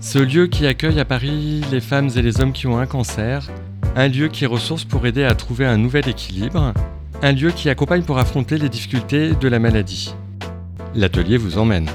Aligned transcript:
ce 0.00 0.18
lieu 0.18 0.46
qui 0.46 0.66
accueille 0.66 1.00
à 1.00 1.04
Paris 1.04 1.62
les 1.70 1.80
femmes 1.80 2.10
et 2.16 2.22
les 2.22 2.40
hommes 2.40 2.52
qui 2.52 2.66
ont 2.66 2.78
un 2.78 2.86
cancer, 2.86 3.50
un 3.94 4.08
lieu 4.08 4.28
qui 4.28 4.46
ressource 4.46 4.84
pour 4.84 5.06
aider 5.06 5.24
à 5.24 5.34
trouver 5.34 5.66
un 5.66 5.78
nouvel 5.78 6.08
équilibre, 6.08 6.74
un 7.22 7.32
lieu 7.32 7.50
qui 7.50 7.70
accompagne 7.70 8.02
pour 8.02 8.18
affronter 8.18 8.58
les 8.58 8.68
difficultés 8.68 9.32
de 9.34 9.48
la 9.48 9.58
maladie. 9.58 10.14
L'atelier 10.94 11.36
vous 11.38 11.58
emmène. 11.58 11.88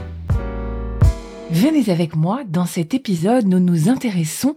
Venez 1.52 1.90
avec 1.90 2.16
moi, 2.16 2.44
dans 2.48 2.66
cet 2.66 2.94
épisode, 2.94 3.46
nous 3.46 3.60
nous 3.60 3.90
intéressons 3.90 4.56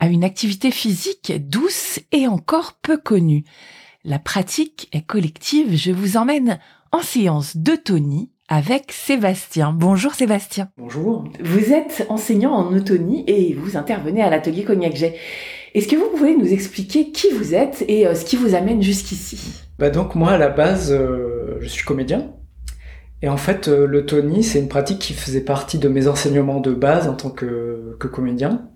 à 0.00 0.06
une 0.06 0.24
activité 0.24 0.70
physique 0.70 1.32
douce 1.48 2.00
et 2.12 2.26
encore 2.26 2.74
peu 2.80 2.96
connue. 2.96 3.44
La 4.04 4.18
pratique 4.18 4.88
est 4.92 5.02
collective, 5.02 5.74
je 5.74 5.90
vous 5.90 6.16
emmène 6.16 6.58
en 6.92 7.02
séance 7.02 7.56
d'autonie 7.56 8.30
avec 8.48 8.92
Sébastien. 8.92 9.74
Bonjour 9.76 10.14
Sébastien. 10.14 10.70
Bonjour. 10.78 11.24
Vous 11.40 11.72
êtes 11.72 12.06
enseignant 12.08 12.52
en 12.52 12.74
autonie 12.74 13.24
et 13.26 13.54
vous 13.54 13.76
intervenez 13.76 14.22
à 14.22 14.30
l'atelier 14.30 14.64
Cognac 14.64 14.96
Jet. 14.96 15.14
Est-ce 15.74 15.86
que 15.86 15.96
vous 15.96 16.08
pouvez 16.16 16.34
nous 16.34 16.52
expliquer 16.52 17.10
qui 17.10 17.28
vous 17.30 17.54
êtes 17.54 17.84
et 17.88 18.06
euh, 18.06 18.14
ce 18.14 18.24
qui 18.24 18.36
vous 18.36 18.54
amène 18.54 18.82
jusqu'ici? 18.82 19.62
Bah 19.78 19.90
donc 19.90 20.14
moi 20.14 20.32
à 20.32 20.38
la 20.38 20.48
base 20.48 20.92
euh, 20.92 21.58
je 21.60 21.68
suis 21.68 21.84
comédien 21.84 22.32
et 23.20 23.28
en 23.28 23.36
fait 23.36 23.68
euh, 23.68 23.86
l'autonie 23.86 24.42
c'est 24.42 24.58
une 24.58 24.68
pratique 24.68 24.98
qui 24.98 25.12
faisait 25.12 25.42
partie 25.42 25.78
de 25.78 25.88
mes 25.88 26.08
enseignements 26.08 26.60
de 26.60 26.72
base 26.72 27.06
en 27.06 27.14
tant 27.14 27.30
que, 27.30 27.96
que 28.00 28.08
comédien. 28.08 28.68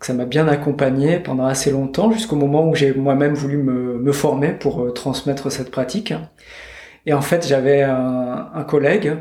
Ça 0.00 0.12
m'a 0.12 0.26
bien 0.26 0.48
accompagné 0.48 1.18
pendant 1.18 1.46
assez 1.46 1.70
longtemps 1.70 2.12
jusqu'au 2.12 2.36
moment 2.36 2.68
où 2.68 2.74
j'ai 2.74 2.92
moi-même 2.92 3.32
voulu 3.32 3.56
me, 3.56 3.98
me, 3.98 4.12
former 4.12 4.52
pour 4.52 4.82
euh, 4.82 4.90
transmettre 4.90 5.50
cette 5.50 5.70
pratique. 5.70 6.12
Et 7.06 7.12
en 7.12 7.22
fait 7.22 7.46
j'avais 7.46 7.82
un, 7.82 8.50
un 8.54 8.64
collègue 8.64 9.16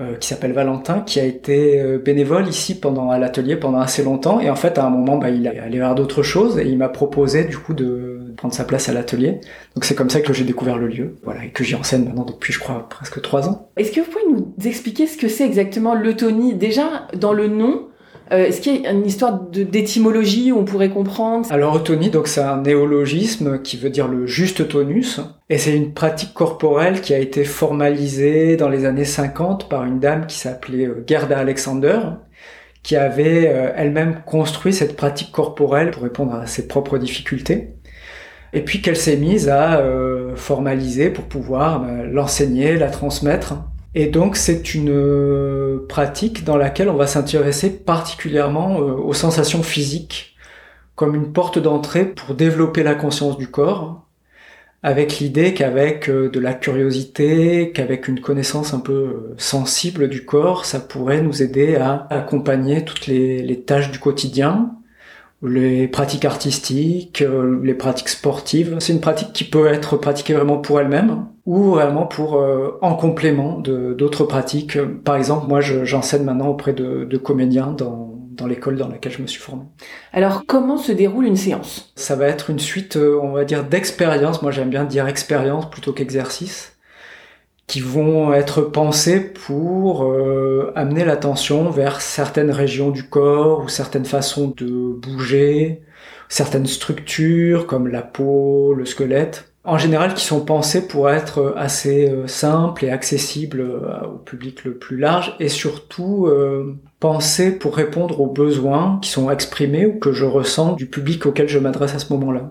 euh, 0.00 0.16
qui 0.16 0.26
s'appelle 0.26 0.50
Valentin, 0.50 1.02
qui 1.02 1.20
a 1.20 1.24
été 1.24 1.80
euh, 1.80 1.98
bénévole 1.98 2.48
ici 2.48 2.80
pendant 2.80 3.10
à 3.10 3.18
l'atelier 3.20 3.54
pendant 3.54 3.78
assez 3.78 4.02
longtemps. 4.02 4.40
Et 4.40 4.50
en 4.50 4.56
fait, 4.56 4.76
à 4.76 4.84
un 4.84 4.90
moment, 4.90 5.18
bah, 5.18 5.30
il 5.30 5.46
est 5.46 5.56
allé 5.60 5.78
vers 5.78 5.94
d'autres 5.94 6.24
choses 6.24 6.58
et 6.58 6.66
il 6.66 6.76
m'a 6.76 6.88
proposé 6.88 7.44
du 7.44 7.56
coup 7.56 7.74
de 7.74 8.32
prendre 8.36 8.52
sa 8.52 8.64
place 8.64 8.88
à 8.88 8.92
l'atelier. 8.92 9.38
Donc 9.76 9.84
c'est 9.84 9.94
comme 9.94 10.10
ça 10.10 10.20
que 10.20 10.32
j'ai 10.32 10.42
découvert 10.42 10.78
le 10.78 10.88
lieu, 10.88 11.14
voilà, 11.22 11.44
et 11.44 11.50
que 11.50 11.62
j'y 11.62 11.76
enseigne 11.76 12.06
maintenant 12.06 12.24
depuis, 12.24 12.52
je 12.52 12.58
crois, 12.58 12.88
presque 12.88 13.22
trois 13.22 13.48
ans. 13.48 13.70
Est-ce 13.76 13.92
que 13.92 14.00
vous 14.00 14.10
pouvez 14.10 14.32
nous 14.32 14.52
expliquer 14.64 15.06
ce 15.06 15.16
que 15.16 15.28
c'est 15.28 15.44
exactement 15.44 15.94
l'autonie 15.94 16.54
Déjà, 16.54 17.06
dans 17.16 17.32
le 17.32 17.46
nom, 17.46 17.86
euh, 18.32 18.46
Est-ce 18.46 18.60
qu'il 18.60 18.82
y 18.82 18.86
a 18.86 18.92
une 18.92 19.06
histoire 19.06 19.40
d'étymologie 19.40 20.52
où 20.52 20.58
on 20.58 20.64
pourrait 20.64 20.90
comprendre 20.90 21.46
Alors 21.50 21.74
autonie, 21.74 22.10
donc 22.10 22.28
c'est 22.28 22.40
un 22.40 22.62
néologisme 22.62 23.60
qui 23.62 23.76
veut 23.76 23.90
dire 23.90 24.08
le 24.08 24.26
juste 24.26 24.68
tonus, 24.68 25.20
et 25.50 25.58
c'est 25.58 25.76
une 25.76 25.92
pratique 25.92 26.34
corporelle 26.34 27.00
qui 27.00 27.14
a 27.14 27.18
été 27.18 27.44
formalisée 27.44 28.56
dans 28.56 28.68
les 28.68 28.84
années 28.84 29.04
50 29.04 29.68
par 29.68 29.84
une 29.84 30.00
dame 30.00 30.26
qui 30.26 30.38
s'appelait 30.38 30.88
Gerda 31.06 31.38
Alexander, 31.38 31.98
qui 32.84 32.96
avait 32.96 33.48
euh, 33.48 33.72
elle-même 33.74 34.20
construit 34.24 34.72
cette 34.72 34.94
pratique 34.94 35.32
corporelle 35.32 35.90
pour 35.90 36.04
répondre 36.04 36.34
à 36.34 36.46
ses 36.46 36.68
propres 36.68 36.98
difficultés, 36.98 37.70
et 38.52 38.60
puis 38.60 38.80
qu'elle 38.80 38.96
s'est 38.96 39.16
mise 39.16 39.48
à 39.48 39.80
euh, 39.80 40.36
formaliser 40.36 41.10
pour 41.10 41.24
pouvoir 41.24 41.82
euh, 41.82 42.06
l'enseigner, 42.06 42.76
la 42.76 42.90
transmettre. 42.90 43.54
Et 43.94 44.06
donc 44.06 44.36
c'est 44.36 44.74
une 44.74 44.90
euh, 44.90 45.86
pratique 45.88 46.44
dans 46.44 46.56
laquelle 46.56 46.88
on 46.88 46.96
va 46.96 47.06
s'intéresser 47.06 47.70
particulièrement 47.70 48.80
euh, 48.80 48.92
aux 48.94 49.12
sensations 49.12 49.62
physiques 49.62 50.36
comme 50.96 51.14
une 51.14 51.32
porte 51.32 51.58
d'entrée 51.58 52.04
pour 52.04 52.34
développer 52.34 52.82
la 52.84 52.94
conscience 52.94 53.36
du 53.36 53.48
corps, 53.48 54.06
avec 54.84 55.18
l'idée 55.18 55.54
qu'avec 55.54 56.08
euh, 56.08 56.28
de 56.30 56.40
la 56.40 56.54
curiosité, 56.54 57.72
qu'avec 57.72 58.08
une 58.08 58.20
connaissance 58.20 58.74
un 58.74 58.80
peu 58.80 59.34
sensible 59.38 60.08
du 60.08 60.24
corps, 60.24 60.64
ça 60.66 60.80
pourrait 60.80 61.22
nous 61.22 61.42
aider 61.42 61.76
à 61.76 62.06
accompagner 62.10 62.84
toutes 62.84 63.06
les, 63.06 63.42
les 63.42 63.60
tâches 63.62 63.90
du 63.90 63.98
quotidien, 63.98 64.72
les 65.42 65.88
pratiques 65.88 66.24
artistiques, 66.24 67.24
les 67.62 67.74
pratiques 67.74 68.08
sportives. 68.08 68.76
C'est 68.80 68.92
une 68.92 69.00
pratique 69.00 69.32
qui 69.32 69.44
peut 69.44 69.66
être 69.66 69.96
pratiquée 69.96 70.34
vraiment 70.34 70.58
pour 70.58 70.80
elle-même 70.80 71.26
ou 71.46 71.72
vraiment 71.72 72.06
pour 72.06 72.36
euh, 72.36 72.78
en 72.80 72.94
complément 72.94 73.58
de 73.58 73.92
d'autres 73.92 74.24
pratiques. 74.24 74.78
Par 75.04 75.16
exemple, 75.16 75.46
moi, 75.46 75.60
j'enseigne 75.60 76.24
maintenant 76.24 76.48
auprès 76.48 76.72
de, 76.72 77.04
de 77.04 77.16
comédiens 77.18 77.72
dans, 77.72 78.14
dans 78.30 78.46
l'école 78.46 78.76
dans 78.76 78.88
laquelle 78.88 79.12
je 79.12 79.22
me 79.22 79.26
suis 79.26 79.40
formé. 79.40 79.64
Alors, 80.12 80.44
comment 80.46 80.78
se 80.78 80.92
déroule 80.92 81.26
une 81.26 81.36
séance? 81.36 81.92
Ça 81.96 82.16
va 82.16 82.26
être 82.28 82.50
une 82.50 82.58
suite, 82.58 82.96
euh, 82.96 83.18
on 83.22 83.32
va 83.32 83.44
dire, 83.44 83.64
d'expériences. 83.64 84.42
Moi, 84.42 84.52
j'aime 84.52 84.70
bien 84.70 84.84
dire 84.84 85.06
expérience 85.06 85.68
plutôt 85.70 85.92
qu'exercice 85.92 86.74
qui 87.66 87.80
vont 87.80 88.32
être 88.34 88.60
pensées 88.60 89.20
pour 89.20 90.04
euh, 90.04 90.70
amener 90.76 91.04
l'attention 91.04 91.70
vers 91.70 92.00
certaines 92.02 92.50
régions 92.50 92.90
du 92.90 93.08
corps 93.08 93.64
ou 93.64 93.68
certaines 93.68 94.04
façons 94.04 94.52
de 94.54 94.92
bouger, 94.92 95.82
certaines 96.28 96.66
structures 96.66 97.66
comme 97.66 97.88
la 97.88 98.02
peau, 98.02 98.74
le 98.74 98.84
squelette, 98.84 99.53
en 99.64 99.78
général 99.78 100.14
qui 100.14 100.24
sont 100.24 100.44
pensées 100.44 100.86
pour 100.86 101.10
être 101.10 101.54
assez 101.56 102.10
euh, 102.10 102.26
simples 102.26 102.84
et 102.84 102.90
accessibles 102.90 103.60
euh, 103.60 104.06
au 104.06 104.18
public 104.18 104.64
le 104.64 104.76
plus 104.76 104.98
large 104.98 105.34
et 105.40 105.48
surtout 105.48 106.26
euh, 106.26 106.76
pensées 107.00 107.58
pour 107.58 107.76
répondre 107.76 108.20
aux 108.20 108.26
besoins 108.26 108.98
qui 109.02 109.10
sont 109.10 109.30
exprimés 109.30 109.86
ou 109.86 109.98
que 109.98 110.12
je 110.12 110.26
ressens 110.26 110.74
du 110.74 110.86
public 110.86 111.24
auquel 111.26 111.48
je 111.48 111.58
m'adresse 111.58 111.94
à 111.94 111.98
ce 111.98 112.12
moment-là. 112.12 112.50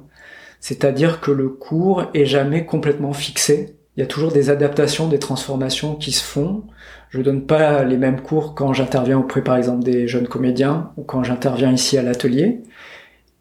C'est-à-dire 0.60 1.22
que 1.22 1.32
le 1.32 1.50
cours 1.50 2.06
est 2.14 2.26
jamais 2.26 2.66
complètement 2.66 3.14
fixé, 3.14 3.76
il 3.96 4.00
y 4.00 4.04
a 4.04 4.08
toujours 4.08 4.32
des 4.32 4.50
adaptations, 4.50 5.08
des 5.08 5.20
transformations 5.20 5.96
qui 5.96 6.12
se 6.12 6.24
font. 6.24 6.64
Je 7.10 7.22
donne 7.22 7.46
pas 7.46 7.84
les 7.84 7.98
mêmes 7.98 8.22
cours 8.22 8.56
quand 8.56 8.74
j'interviens 8.74 9.20
auprès, 9.20 9.44
par 9.44 9.56
exemple, 9.56 9.84
des 9.84 10.08
jeunes 10.08 10.28
comédiens 10.28 10.92
ou 10.98 11.04
quand 11.04 11.24
j'interviens 11.24 11.72
ici 11.72 11.98
à 12.00 12.02
l'atelier. 12.02 12.64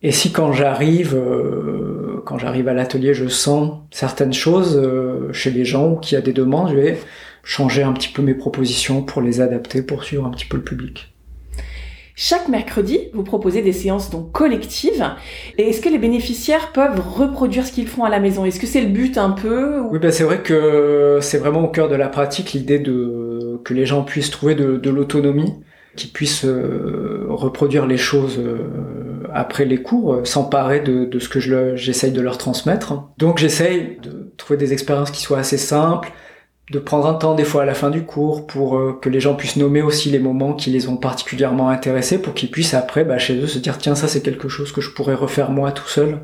Et 0.03 0.13
si 0.13 0.31
quand 0.31 0.53
j'arrive, 0.53 1.15
euh, 1.15 2.12
quand 2.25 2.39
j'arrive 2.39 2.69
à 2.69 2.75
l'atelier, 2.75 3.15
je 3.15 3.29
sens 3.29 3.79
certaines 3.91 4.33
choses 4.33 4.77
euh, 4.77 5.33
chez 5.33 5.51
les 5.51 5.65
gens 5.65 5.93
ou 5.93 5.97
qu'il 5.97 6.17
y 6.17 6.19
a 6.19 6.23
des 6.23 6.33
demandes, 6.33 6.71
je 6.71 6.77
vais 6.77 6.99
changer 7.45 7.83
un 7.83 7.93
petit 7.93 8.09
peu 8.09 8.23
mes 8.23 8.35
propositions 8.35 9.03
pour 9.03 9.23
les 9.23 9.41
adapter, 9.41 9.83
pour 9.83 10.05
suivre 10.05 10.27
un 10.27 10.31
petit 10.31 10.47
peu 10.47 10.57
le 10.57 10.63
public. 10.63 11.13
Chaque 12.15 12.49
mercredi, 12.49 13.09
vous 13.15 13.23
proposez 13.23 13.63
des 13.63 13.73
séances 13.73 14.11
donc 14.11 14.33
collectives. 14.33 15.05
Et 15.57 15.71
est-ce 15.71 15.81
que 15.81 15.89
les 15.89 15.99
bénéficiaires 15.99 16.73
peuvent 16.73 17.01
reproduire 17.01 17.67
ce 17.67 17.73
qu'ils 17.73 17.89
font 17.89 18.05
à 18.05 18.11
la 18.11 18.21
maison? 18.21 18.45
Est-ce 18.45 18.61
que 18.61 18.67
c'est 18.67 18.83
le 18.83 18.89
but 18.89 19.17
un 19.17 19.31
peu 19.31 19.81
ou... 19.81 19.93
Oui, 19.93 19.99
ben 19.99 20.13
c'est 20.13 20.25
vrai 20.25 20.43
que 20.43 21.19
c'est 21.23 21.39
vraiment 21.39 21.65
au 21.65 21.69
cœur 21.69 21.89
de 21.89 21.97
la 21.97 22.09
pratique 22.09 22.53
l'idée 22.53 22.79
de 22.79 23.59
que 23.65 23.75
les 23.75 23.87
gens 23.87 24.03
puissent 24.03 24.31
trouver 24.31 24.55
de, 24.55 24.77
de 24.77 24.91
l'autonomie, 24.91 25.55
qu'ils 25.97 26.11
puissent 26.11 26.45
euh, 26.45 27.27
reproduire 27.29 27.87
les 27.87 27.97
choses 27.97 28.39
euh, 28.39 28.59
après 29.35 29.65
les 29.65 29.83
cours, 29.83 30.15
euh, 30.15 30.25
s'emparer 30.25 30.81
de, 30.81 31.05
de, 31.05 31.19
ce 31.19 31.29
que 31.29 31.41
je 31.41 31.77
j'essaye 31.77 32.13
de 32.13 32.21
leur 32.21 32.39
transmettre. 32.39 32.95
Donc 33.19 33.39
j'essaye 33.39 33.99
de 34.03 34.33
trouver 34.37 34.59
des 34.59 34.73
expériences 34.73 35.11
qui 35.11 35.23
soient 35.23 35.39
assez 35.39 35.59
simples, 35.59 36.13
de 36.71 36.79
prendre 36.79 37.07
un 37.07 37.15
temps 37.15 37.35
des 37.35 37.45
fois 37.45 37.63
à 37.63 37.65
la 37.67 37.75
fin 37.75 37.91
du 37.91 38.05
cours 38.05 38.47
pour 38.47 38.77
euh, 38.77 38.99
que 39.01 39.09
les 39.09 39.21
gens 39.21 39.35
puissent 39.35 39.57
nommer 39.57 39.83
aussi 39.83 40.11
les 40.11 40.19
moments 40.19 40.55
qui 40.55 40.71
les 40.71 40.89
ont 40.89 40.97
particulièrement 40.97 41.69
intéressés 41.69 42.21
pour 42.21 42.35
qu'ils 42.35 42.51
puissent 42.51 42.75
après 42.75 43.05
bah, 43.05 43.19
chez 43.19 43.37
eux 43.37 43.47
se 43.47 43.59
dire 43.59 43.79
tiens 43.79 43.95
ça 43.95 44.09
c'est 44.09 44.23
quelque 44.23 44.49
chose 44.49 44.73
que 44.73 44.81
je 44.81 44.91
pourrais 44.91 45.15
refaire 45.15 45.51
moi 45.51 45.73
tout 45.73 45.89
seul 45.89 46.21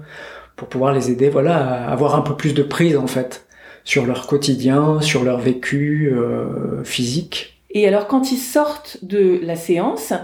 pour 0.57 0.69
pouvoir 0.69 0.93
les 0.93 1.11
aider 1.11 1.29
voilà 1.29 1.57
à 1.57 1.93
avoir 1.93 2.15
un 2.15 2.23
peu 2.23 2.35
plus 2.35 2.55
de 2.55 2.63
prise 2.63 2.97
en 2.97 3.07
fait 3.07 3.47
sur 3.85 4.07
leur 4.07 4.27
quotidien, 4.27 5.01
sur 5.01 5.25
leur 5.25 5.39
vécu 5.39 6.13
euh, 6.13 6.85
physique 6.85 7.58
Et 7.71 7.87
alors, 7.87 8.07
quand 8.07 8.33
ils 8.33 8.39
sortent 8.39 8.99
de 9.03 9.41
la 9.43 9.55
séance, 9.55 10.15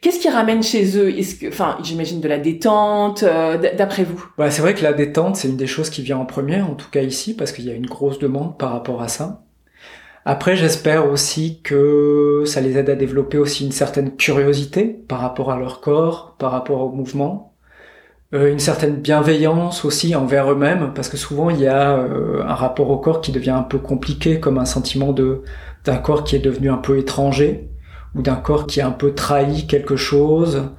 qu'est-ce 0.00 0.20
qu'ils 0.20 0.30
ramènent 0.30 0.62
chez 0.62 0.96
eux? 0.96 1.10
Est-ce 1.18 1.34
que, 1.34 1.48
enfin, 1.48 1.76
j'imagine 1.82 2.20
de 2.20 2.28
la 2.28 2.38
détente, 2.38 3.24
euh, 3.24 3.58
d'après 3.76 4.04
vous? 4.04 4.24
Ouais, 4.38 4.50
c'est 4.52 4.62
vrai 4.62 4.74
que 4.74 4.84
la 4.84 4.92
détente, 4.92 5.36
c'est 5.36 5.48
une 5.48 5.56
des 5.56 5.66
choses 5.66 5.90
qui 5.90 6.02
vient 6.02 6.18
en 6.18 6.26
premier, 6.26 6.62
en 6.62 6.74
tout 6.74 6.90
cas 6.90 7.02
ici, 7.02 7.34
parce 7.34 7.50
qu'il 7.50 7.64
y 7.66 7.70
a 7.70 7.74
une 7.74 7.86
grosse 7.86 8.20
demande 8.20 8.56
par 8.56 8.70
rapport 8.70 9.02
à 9.02 9.08
ça. 9.08 9.42
Après, 10.24 10.54
j'espère 10.54 11.10
aussi 11.10 11.60
que 11.62 12.44
ça 12.46 12.60
les 12.60 12.78
aide 12.78 12.88
à 12.88 12.94
développer 12.94 13.38
aussi 13.38 13.64
une 13.64 13.72
certaine 13.72 14.14
curiosité 14.14 14.84
par 14.84 15.18
rapport 15.18 15.50
à 15.50 15.58
leur 15.58 15.80
corps, 15.80 16.36
par 16.38 16.52
rapport 16.52 16.82
au 16.82 16.92
mouvement, 16.92 17.51
une 18.32 18.58
certaine 18.58 18.96
bienveillance 18.96 19.84
aussi 19.84 20.14
envers 20.14 20.50
eux-mêmes, 20.50 20.92
parce 20.94 21.08
que 21.08 21.18
souvent 21.18 21.50
il 21.50 21.60
y 21.60 21.66
a 21.66 21.98
euh, 21.98 22.42
un 22.44 22.54
rapport 22.54 22.90
au 22.90 22.96
corps 22.96 23.20
qui 23.20 23.30
devient 23.30 23.50
un 23.50 23.62
peu 23.62 23.78
compliqué, 23.78 24.40
comme 24.40 24.58
un 24.58 24.64
sentiment 24.64 25.12
de 25.12 25.42
d'un 25.84 25.96
corps 25.96 26.24
qui 26.24 26.36
est 26.36 26.38
devenu 26.38 26.70
un 26.70 26.76
peu 26.76 26.96
étranger, 26.98 27.68
ou 28.14 28.22
d'un 28.22 28.36
corps 28.36 28.66
qui 28.66 28.80
a 28.80 28.86
un 28.86 28.92
peu 28.92 29.14
trahi 29.14 29.66
quelque 29.66 29.96
chose. 29.96 30.70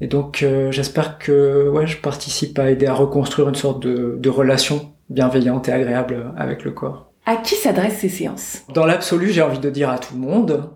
Et 0.00 0.06
donc 0.06 0.42
euh, 0.42 0.70
j'espère 0.70 1.18
que 1.18 1.68
ouais, 1.68 1.86
je 1.86 1.96
participe 1.98 2.58
à 2.58 2.70
aider 2.70 2.86
à 2.86 2.94
reconstruire 2.94 3.48
une 3.48 3.54
sorte 3.54 3.82
de, 3.82 4.16
de 4.18 4.30
relation 4.30 4.92
bienveillante 5.08 5.68
et 5.68 5.72
agréable 5.72 6.32
avec 6.36 6.64
le 6.64 6.70
corps. 6.70 7.10
À 7.26 7.36
qui 7.36 7.54
s'adressent 7.54 7.98
ces 7.98 8.08
séances? 8.08 8.62
Dans 8.72 8.86
l'absolu, 8.86 9.30
j'ai 9.30 9.42
envie 9.42 9.58
de 9.58 9.70
dire 9.70 9.90
à 9.90 9.98
tout 9.98 10.14
le 10.14 10.20
monde. 10.20 10.70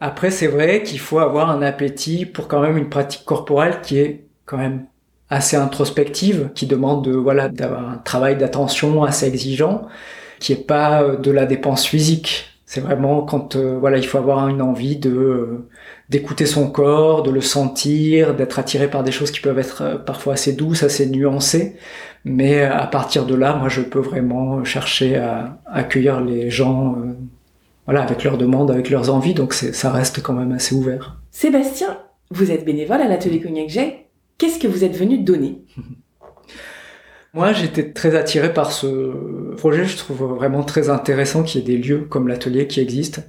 Après, 0.00 0.30
c'est 0.30 0.46
vrai 0.46 0.82
qu'il 0.82 0.98
faut 0.98 1.18
avoir 1.18 1.50
un 1.50 1.62
appétit 1.62 2.26
pour 2.26 2.48
quand 2.48 2.60
même 2.60 2.76
une 2.76 2.88
pratique 2.88 3.24
corporelle 3.24 3.80
qui 3.82 3.98
est 3.98 4.26
quand 4.46 4.56
même 4.56 4.86
assez 5.30 5.56
introspective, 5.56 6.50
qui 6.54 6.66
demande 6.66 7.04
de 7.04 7.12
voilà 7.12 7.48
d'avoir 7.48 7.88
un 7.88 7.98
travail 7.98 8.36
d'attention 8.36 9.04
assez 9.04 9.26
exigeant, 9.26 9.86
qui 10.40 10.52
est 10.52 10.66
pas 10.66 11.02
euh, 11.02 11.16
de 11.16 11.30
la 11.30 11.46
dépense 11.46 11.86
physique. 11.86 12.46
C'est 12.66 12.80
vraiment 12.80 13.22
quand 13.22 13.56
euh, 13.56 13.78
voilà 13.78 13.98
il 13.98 14.06
faut 14.06 14.18
avoir 14.18 14.48
une 14.48 14.62
envie 14.62 14.96
de 14.96 15.10
euh, 15.10 15.68
d'écouter 16.08 16.46
son 16.46 16.68
corps, 16.70 17.22
de 17.22 17.30
le 17.30 17.40
sentir, 17.40 18.34
d'être 18.34 18.58
attiré 18.58 18.88
par 18.88 19.04
des 19.04 19.12
choses 19.12 19.30
qui 19.30 19.40
peuvent 19.40 19.58
être 19.58 20.02
parfois 20.04 20.34
assez 20.34 20.52
douces, 20.52 20.82
assez 20.82 21.06
nuancées. 21.06 21.76
Mais 22.24 22.62
à 22.62 22.86
partir 22.86 23.24
de 23.24 23.34
là, 23.34 23.54
moi, 23.54 23.68
je 23.68 23.80
peux 23.80 24.00
vraiment 24.00 24.62
chercher 24.64 25.16
à 25.16 25.58
accueillir 25.66 26.20
les 26.20 26.50
gens, 26.50 26.96
voilà, 27.86 28.02
avec 28.02 28.24
leurs 28.24 28.36
demandes, 28.36 28.70
avec 28.72 28.90
leurs 28.90 29.08
envies. 29.08 29.34
Donc 29.34 29.54
ça 29.54 29.92
reste 29.92 30.20
quand 30.20 30.32
même 30.32 30.50
assez 30.50 30.74
ouvert. 30.74 31.20
Sébastien, 31.30 31.96
vous 32.30 32.50
êtes 32.50 32.64
bénévole 32.64 33.00
à 33.00 33.08
l'atelier 33.08 33.40
Cognac 33.40 33.68
J. 33.68 33.80
Qu'est-ce 34.40 34.58
que 34.58 34.66
vous 34.66 34.84
êtes 34.84 34.96
venu 34.96 35.18
donner? 35.18 35.60
Moi, 37.34 37.52
j'étais 37.52 37.92
très 37.92 38.16
attiré 38.16 38.54
par 38.54 38.72
ce 38.72 39.52
projet. 39.56 39.84
Je 39.84 39.98
trouve 39.98 40.34
vraiment 40.34 40.64
très 40.64 40.88
intéressant 40.88 41.42
qu'il 41.42 41.60
y 41.60 41.62
ait 41.62 41.76
des 41.76 41.76
lieux 41.76 42.06
comme 42.08 42.26
l'atelier 42.26 42.66
qui 42.66 42.80
existent, 42.80 43.20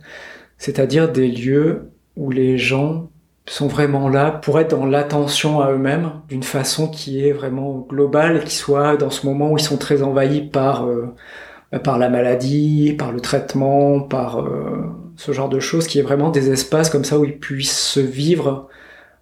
c'est-à-dire 0.57 1.11
des 1.11 1.27
lieux 1.27 1.91
où 2.15 2.31
les 2.31 2.57
gens 2.57 3.11
sont 3.45 3.67
vraiment 3.67 4.07
là 4.07 4.31
pour 4.31 4.57
être 4.57 4.69
dans 4.69 4.85
l'attention 4.85 5.59
à 5.59 5.73
eux-mêmes 5.73 6.13
d'une 6.29 6.43
façon 6.43 6.87
qui 6.87 7.27
est 7.27 7.33
vraiment 7.33 7.85
globale, 7.89 8.45
qui 8.45 8.55
soit 8.55 8.95
dans 8.95 9.09
ce 9.09 9.25
moment 9.25 9.51
où 9.51 9.57
ils 9.57 9.63
sont 9.63 9.77
très 9.77 10.03
envahis 10.03 10.47
par 10.47 10.85
euh, 10.85 11.13
par 11.83 11.97
la 11.97 12.09
maladie, 12.09 12.95
par 12.97 13.11
le 13.11 13.19
traitement, 13.19 13.99
par 13.99 14.39
euh, 14.39 14.85
ce 15.17 15.33
genre 15.33 15.49
de 15.49 15.59
choses, 15.59 15.87
qui 15.87 15.99
est 15.99 16.03
vraiment 16.03 16.29
des 16.29 16.51
espaces 16.51 16.89
comme 16.89 17.03
ça 17.03 17.19
où 17.19 17.25
ils 17.25 17.37
puissent 17.37 17.77
se 17.77 17.99
vivre 17.99 18.69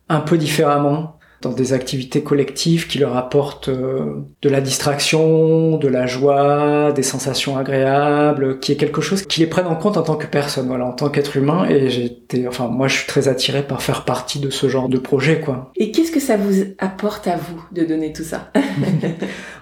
un 0.07 0.19
peu 0.19 0.37
différemment 0.37 1.18
dans 1.41 1.51
des 1.51 1.71
activités 1.73 2.21
collectives 2.21 2.87
qui 2.87 2.99
leur 2.99 3.15
apportent 3.15 3.69
euh, 3.69 4.25
de 4.41 4.49
la 4.49 4.59
distraction, 4.59 5.77
de 5.77 5.87
la 5.87 6.05
joie, 6.05 6.91
des 6.91 7.03
sensations 7.03 7.57
agréables, 7.57 8.59
qui 8.59 8.73
est 8.73 8.75
quelque 8.75 9.01
chose 9.01 9.21
qui 9.21 9.39
les 9.39 9.47
prenne 9.47 9.67
en 9.67 9.75
compte 9.75 9.95
en 9.95 10.01
tant 10.01 10.15
que 10.15 10.27
personne, 10.27 10.67
voilà, 10.67 10.85
en 10.85 10.91
tant 10.91 11.09
qu'être 11.09 11.37
humain. 11.37 11.65
Et 11.69 11.89
j'étais, 11.89 12.47
enfin, 12.47 12.67
moi, 12.67 12.87
je 12.87 12.97
suis 12.97 13.07
très 13.07 13.29
attiré 13.29 13.63
par 13.63 13.81
faire 13.81 14.03
partie 14.03 14.39
de 14.39 14.49
ce 14.49 14.67
genre 14.67 14.89
de 14.89 14.97
projet, 14.97 15.39
quoi. 15.39 15.71
Et 15.77 15.91
qu'est-ce 15.91 16.11
que 16.11 16.19
ça 16.19 16.35
vous 16.35 16.63
apporte 16.77 17.27
à 17.27 17.37
vous 17.37 17.63
de 17.71 17.83
donner 17.85 18.13
tout 18.13 18.23
ça? 18.23 18.51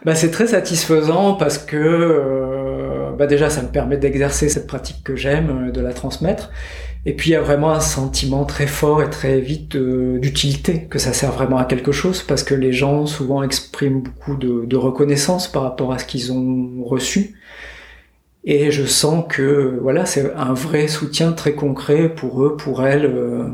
Bah, 0.05 0.15
c'est 0.15 0.31
très 0.31 0.47
satisfaisant 0.47 1.33
parce 1.33 1.57
que, 1.57 1.75
euh, 1.75 3.11
bah, 3.17 3.27
déjà, 3.27 3.49
ça 3.49 3.61
me 3.61 3.67
permet 3.67 3.97
d'exercer 3.97 4.47
cette 4.47 4.65
pratique 4.65 5.03
que 5.03 5.17
j'aime, 5.17 5.67
euh, 5.67 5.71
de 5.71 5.81
la 5.81 5.91
transmettre. 5.91 6.49
Et 7.07 7.13
puis 7.13 7.29
il 7.29 7.33
y 7.33 7.35
a 7.37 7.41
vraiment 7.41 7.71
un 7.71 7.79
sentiment 7.79 8.43
très 8.43 8.67
fort 8.67 9.01
et 9.01 9.09
très 9.09 9.39
vite 9.39 9.77
euh, 9.77 10.19
d'utilité, 10.19 10.87
que 10.89 10.99
ça 10.99 11.13
sert 11.13 11.31
vraiment 11.31 11.57
à 11.57 11.63
quelque 11.63 11.93
chose, 11.93 12.21
parce 12.21 12.43
que 12.43 12.53
les 12.53 12.73
gens 12.73 13.05
souvent 13.05 13.43
expriment 13.43 14.01
beaucoup 14.01 14.35
de, 14.35 14.75
reconnaissance 14.75 15.47
par 15.49 15.63
rapport 15.63 15.93
à 15.93 15.99
ce 15.99 16.05
qu'ils 16.05 16.33
ont 16.33 16.83
reçu. 16.83 17.35
Et 18.43 18.71
je 18.71 18.83
sens 18.83 19.23
que 19.29 19.79
voilà, 19.81 20.05
c'est 20.05 20.33
un 20.35 20.53
vrai 20.53 20.89
soutien 20.89 21.31
très 21.31 21.53
concret 21.53 22.09
pour 22.13 22.43
eux, 22.43 22.57
pour 22.57 22.85
elles, 22.85 23.05
euh, 23.05 23.47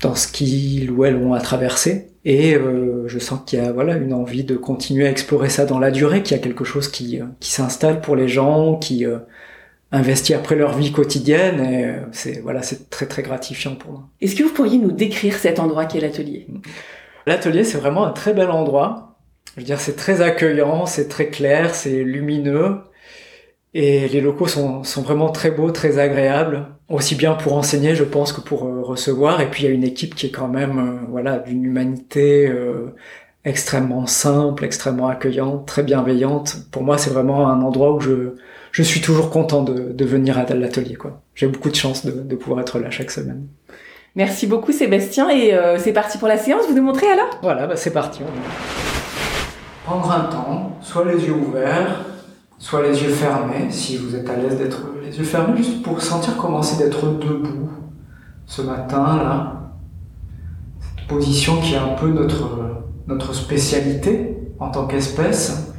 dans 0.00 0.16
ce 0.16 0.26
qu'ils 0.26 0.90
ou 0.90 1.04
elles 1.04 1.16
ont 1.16 1.34
à 1.34 1.40
traverser. 1.40 2.10
Et 2.24 2.56
euh, 2.56 3.06
je 3.06 3.20
sens 3.20 3.40
qu'il 3.46 3.60
y 3.60 3.62
a 3.62 3.70
voilà 3.70 3.96
une 3.96 4.12
envie 4.12 4.42
de 4.42 4.56
continuer 4.56 5.06
à 5.06 5.10
explorer 5.10 5.50
ça 5.50 5.66
dans 5.66 5.78
la 5.78 5.92
durée, 5.92 6.24
qu'il 6.24 6.36
y 6.36 6.40
a 6.40 6.42
quelque 6.42 6.64
chose 6.64 6.88
qui, 6.88 7.20
qui 7.38 7.50
s'installe 7.52 8.00
pour 8.00 8.16
les 8.16 8.26
gens, 8.26 8.74
qui 8.76 9.06
investit 9.92 10.34
après 10.34 10.54
leur 10.54 10.76
vie 10.76 10.92
quotidienne. 10.92 11.60
Et 11.60 11.84
euh, 11.84 12.00
c'est 12.12 12.40
voilà, 12.40 12.62
c'est 12.62 12.90
très 12.90 13.06
très 13.06 13.22
gratifiant 13.22 13.74
pour 13.74 13.92
moi. 13.92 14.02
Est-ce 14.20 14.34
que 14.34 14.42
vous 14.42 14.52
pourriez 14.52 14.78
nous 14.78 14.92
décrire 14.92 15.36
cet 15.36 15.58
endroit 15.58 15.86
qu'est 15.86 16.00
l'atelier? 16.00 16.46
L'atelier, 17.26 17.64
c'est 17.64 17.78
vraiment 17.78 18.06
un 18.06 18.12
très 18.12 18.32
bel 18.32 18.50
endroit. 18.50 19.18
Je 19.54 19.60
veux 19.60 19.66
dire, 19.66 19.80
c'est 19.80 19.96
très 19.96 20.20
accueillant, 20.20 20.86
c'est 20.86 21.08
très 21.08 21.28
clair, 21.28 21.74
c'est 21.74 22.04
lumineux. 22.04 22.78
Et 23.74 24.08
les 24.08 24.20
locaux 24.20 24.46
sont, 24.46 24.82
sont 24.82 25.02
vraiment 25.02 25.30
très 25.30 25.50
beaux, 25.50 25.70
très 25.70 25.98
agréables. 25.98 26.68
Aussi 26.88 27.16
bien 27.16 27.34
pour 27.34 27.54
enseigner, 27.54 27.94
je 27.94 28.04
pense, 28.04 28.32
que 28.32 28.40
pour 28.40 28.64
euh, 28.64 28.82
recevoir. 28.82 29.40
Et 29.42 29.50
puis, 29.50 29.64
il 29.64 29.66
y 29.66 29.70
a 29.70 29.74
une 29.74 29.84
équipe 29.84 30.14
qui 30.14 30.26
est 30.26 30.30
quand 30.30 30.48
même, 30.48 30.78
euh, 30.78 31.06
voilà, 31.10 31.38
d'une 31.38 31.64
humanité 31.64 32.46
euh, 32.46 32.94
extrêmement 33.48 34.06
simple, 34.06 34.64
extrêmement 34.64 35.08
accueillante, 35.08 35.66
très 35.66 35.82
bienveillante. 35.82 36.56
Pour 36.70 36.82
moi, 36.82 36.98
c'est 36.98 37.10
vraiment 37.10 37.48
un 37.48 37.62
endroit 37.62 37.92
où 37.94 38.00
je, 38.00 38.34
je 38.72 38.82
suis 38.82 39.00
toujours 39.00 39.30
content 39.30 39.62
de, 39.62 39.92
de 39.92 40.04
venir 40.04 40.38
à 40.38 40.44
l'atelier, 40.44 40.96
quoi. 40.96 41.22
J'ai 41.34 41.48
beaucoup 41.48 41.70
de 41.70 41.74
chance 41.74 42.04
de, 42.04 42.12
de 42.12 42.36
pouvoir 42.36 42.60
être 42.60 42.78
là 42.78 42.90
chaque 42.90 43.10
semaine. 43.10 43.46
Merci 44.16 44.46
beaucoup 44.46 44.72
Sébastien 44.72 45.30
et 45.30 45.54
euh, 45.54 45.78
c'est 45.78 45.92
parti 45.92 46.18
pour 46.18 46.28
la 46.28 46.38
séance, 46.38 46.62
vous 46.68 46.74
nous 46.74 46.82
montrez 46.82 47.06
alors? 47.06 47.38
Voilà, 47.42 47.66
bah 47.66 47.76
c'est 47.76 47.92
parti. 47.92 48.20
Prendre 49.84 50.10
un 50.10 50.24
temps, 50.24 50.76
soit 50.80 51.04
les 51.04 51.24
yeux 51.24 51.34
ouverts, 51.34 52.04
soit 52.58 52.82
les 52.82 53.00
yeux 53.02 53.10
fermés, 53.10 53.70
si 53.70 53.96
vous 53.96 54.16
êtes 54.16 54.28
à 54.28 54.36
l'aise 54.36 54.58
d'être 54.58 54.80
les 55.04 55.16
yeux 55.16 55.24
fermés, 55.24 55.56
juste 55.56 55.82
pour 55.82 56.00
sentir 56.02 56.36
comment 56.36 56.62
c'est 56.62 56.82
d'être 56.82 57.06
debout 57.18 57.70
ce 58.46 58.62
matin 58.62 59.16
là. 59.16 59.72
Cette 60.80 61.06
position 61.06 61.60
qui 61.60 61.74
est 61.74 61.78
un 61.78 61.94
peu 61.94 62.08
notre, 62.08 62.67
notre 63.08 63.34
spécialité 63.34 64.36
en 64.60 64.70
tant 64.70 64.86
qu'espèce. 64.86 65.72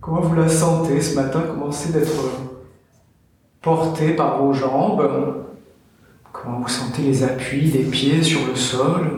Comment 0.00 0.20
vous 0.20 0.34
la 0.34 0.48
sentez 0.48 1.00
ce 1.00 1.16
matin? 1.16 1.42
Comment 1.48 1.72
c'est 1.72 1.92
d'être 1.92 2.30
porté 3.62 4.12
par 4.14 4.42
vos 4.42 4.52
jambes? 4.52 5.02
Comment 6.32 6.60
vous 6.60 6.68
sentez 6.68 7.02
les 7.02 7.24
appuis 7.24 7.70
des 7.70 7.84
pieds 7.84 8.22
sur 8.22 8.46
le 8.46 8.54
sol? 8.54 9.10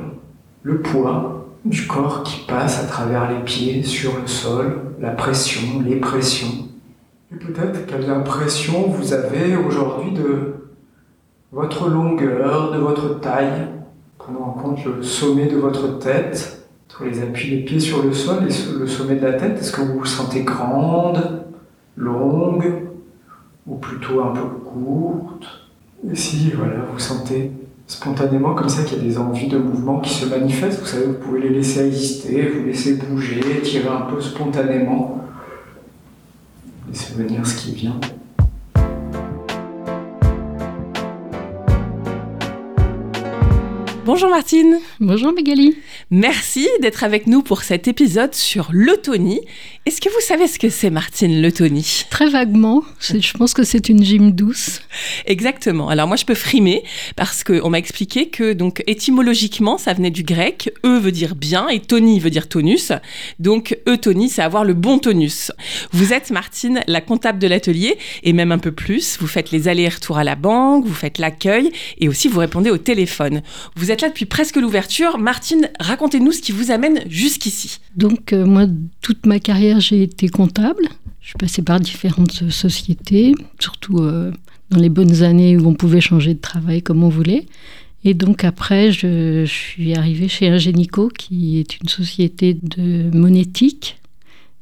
Le 0.62 0.80
poids 0.80 1.48
du 1.64 1.86
corps 1.86 2.22
qui 2.22 2.44
passe 2.46 2.82
à 2.82 2.86
travers 2.86 3.30
les 3.30 3.40
pieds 3.40 3.82
sur 3.82 4.12
le 4.18 4.26
sol, 4.26 4.94
la 5.00 5.10
pression, 5.10 5.80
les 5.84 5.96
pressions? 5.96 6.68
Et 7.32 7.36
peut-être 7.36 7.86
quelle 7.86 8.08
impression 8.10 8.88
vous 8.88 9.12
avez 9.12 9.56
aujourd'hui 9.56 10.12
de 10.12 10.54
votre 11.52 11.88
longueur, 11.88 12.72
de 12.72 12.78
votre 12.78 13.20
taille, 13.20 13.66
prenant 14.18 14.46
en 14.48 14.50
compte 14.52 14.84
le 14.84 15.02
sommet 15.02 15.46
de 15.46 15.56
votre 15.56 15.98
tête, 15.98 16.59
entre 17.00 17.10
les 17.10 17.22
appuis 17.22 17.50
des 17.50 17.62
pieds 17.62 17.80
sur 17.80 18.02
le 18.02 18.12
sol 18.12 18.44
et 18.48 18.78
le 18.78 18.86
sommet 18.86 19.16
de 19.16 19.26
la 19.26 19.34
tête. 19.34 19.58
Est-ce 19.58 19.72
que 19.72 19.80
vous 19.80 20.00
vous 20.00 20.04
sentez 20.04 20.42
grande, 20.42 21.44
longue, 21.96 22.72
ou 23.66 23.76
plutôt 23.76 24.22
un 24.22 24.32
peu 24.32 24.42
courte? 24.42 25.46
Et 26.10 26.14
si, 26.14 26.50
voilà, 26.52 26.84
vous 26.92 26.98
sentez 26.98 27.52
spontanément 27.86 28.54
comme 28.54 28.68
ça 28.68 28.84
qu'il 28.84 28.98
y 28.98 29.00
a 29.00 29.04
des 29.04 29.18
envies 29.18 29.48
de 29.48 29.58
mouvement 29.58 30.00
qui 30.00 30.14
se 30.14 30.26
manifestent. 30.26 30.80
Vous 30.80 30.86
savez, 30.86 31.06
vous 31.06 31.14
pouvez 31.14 31.40
les 31.40 31.50
laisser 31.50 31.86
exister, 31.86 32.48
vous 32.48 32.66
laisser 32.66 32.94
bouger, 32.94 33.40
tirer 33.62 33.88
un 33.88 34.02
peu 34.02 34.20
spontanément. 34.20 35.24
Laissez 36.88 37.14
venir 37.14 37.46
ce 37.46 37.56
qui 37.56 37.74
vient. 37.74 38.00
Bonjour 44.12 44.28
Martine. 44.28 44.80
Bonjour 44.98 45.32
Magali. 45.32 45.76
Merci 46.10 46.66
d'être 46.82 47.04
avec 47.04 47.28
nous 47.28 47.42
pour 47.42 47.62
cet 47.62 47.86
épisode 47.86 48.34
sur 48.34 48.70
l'autonie. 48.72 49.40
Est-ce 49.86 50.00
que 50.00 50.08
vous 50.08 50.20
savez 50.20 50.48
ce 50.48 50.58
que 50.58 50.68
c'est 50.68 50.90
Martine, 50.90 51.40
l'autonie 51.40 52.06
Très 52.10 52.28
vaguement. 52.28 52.82
Je 52.98 53.32
pense 53.38 53.54
que 53.54 53.62
c'est 53.62 53.88
une 53.88 54.02
gym 54.02 54.32
douce. 54.32 54.80
Exactement. 55.26 55.88
Alors 55.90 56.08
moi 56.08 56.16
je 56.16 56.24
peux 56.24 56.34
frimer 56.34 56.82
parce 57.14 57.44
qu'on 57.44 57.70
m'a 57.70 57.78
expliqué 57.78 58.30
que 58.30 58.52
donc 58.52 58.82
étymologiquement 58.88 59.78
ça 59.78 59.92
venait 59.92 60.10
du 60.10 60.24
grec. 60.24 60.74
E 60.84 60.98
veut 60.98 61.12
dire 61.12 61.36
bien 61.36 61.68
et 61.68 61.78
toni 61.78 62.18
veut 62.18 62.30
dire 62.30 62.48
tonus. 62.48 62.90
Donc 63.38 63.78
eutonie 63.86 64.28
c'est 64.28 64.42
avoir 64.42 64.64
le 64.64 64.74
bon 64.74 64.98
tonus. 64.98 65.52
Vous 65.92 66.12
êtes 66.12 66.32
Martine 66.32 66.80
la 66.88 67.00
comptable 67.00 67.38
de 67.38 67.46
l'atelier 67.46 67.96
et 68.24 68.32
même 68.32 68.50
un 68.50 68.58
peu 68.58 68.72
plus. 68.72 69.18
Vous 69.20 69.28
faites 69.28 69.52
les 69.52 69.68
allers-retours 69.68 70.18
à 70.18 70.24
la 70.24 70.34
banque, 70.34 70.84
vous 70.84 70.94
faites 70.94 71.18
l'accueil 71.18 71.70
et 71.98 72.08
aussi 72.08 72.26
vous 72.26 72.40
répondez 72.40 72.70
au 72.70 72.78
téléphone. 72.78 73.42
Vous 73.76 73.92
depuis 74.08 74.26
presque 74.26 74.56
l'ouverture. 74.56 75.18
Martine, 75.18 75.70
racontez-nous 75.78 76.32
ce 76.32 76.40
qui 76.40 76.52
vous 76.52 76.70
amène 76.70 77.00
jusqu'ici. 77.08 77.80
Donc 77.96 78.32
euh, 78.32 78.44
moi, 78.44 78.66
toute 79.00 79.26
ma 79.26 79.38
carrière, 79.38 79.80
j'ai 79.80 80.02
été 80.02 80.28
comptable. 80.28 80.88
Je 81.20 81.28
suis 81.28 81.38
passée 81.38 81.62
par 81.62 81.80
différentes 81.80 82.50
sociétés, 82.50 83.34
surtout 83.58 83.98
euh, 83.98 84.32
dans 84.70 84.78
les 84.78 84.88
bonnes 84.88 85.22
années 85.22 85.56
où 85.56 85.68
on 85.68 85.74
pouvait 85.74 86.00
changer 86.00 86.34
de 86.34 86.40
travail 86.40 86.82
comme 86.82 87.04
on 87.04 87.08
voulait. 87.08 87.46
Et 88.04 88.14
donc 88.14 88.44
après, 88.44 88.92
je, 88.92 89.44
je 89.44 89.52
suis 89.52 89.94
arrivée 89.94 90.28
chez 90.28 90.48
Ingenico, 90.48 91.08
qui 91.08 91.58
est 91.58 91.78
une 91.78 91.88
société 91.88 92.54
de 92.54 93.14
monétique. 93.14 93.98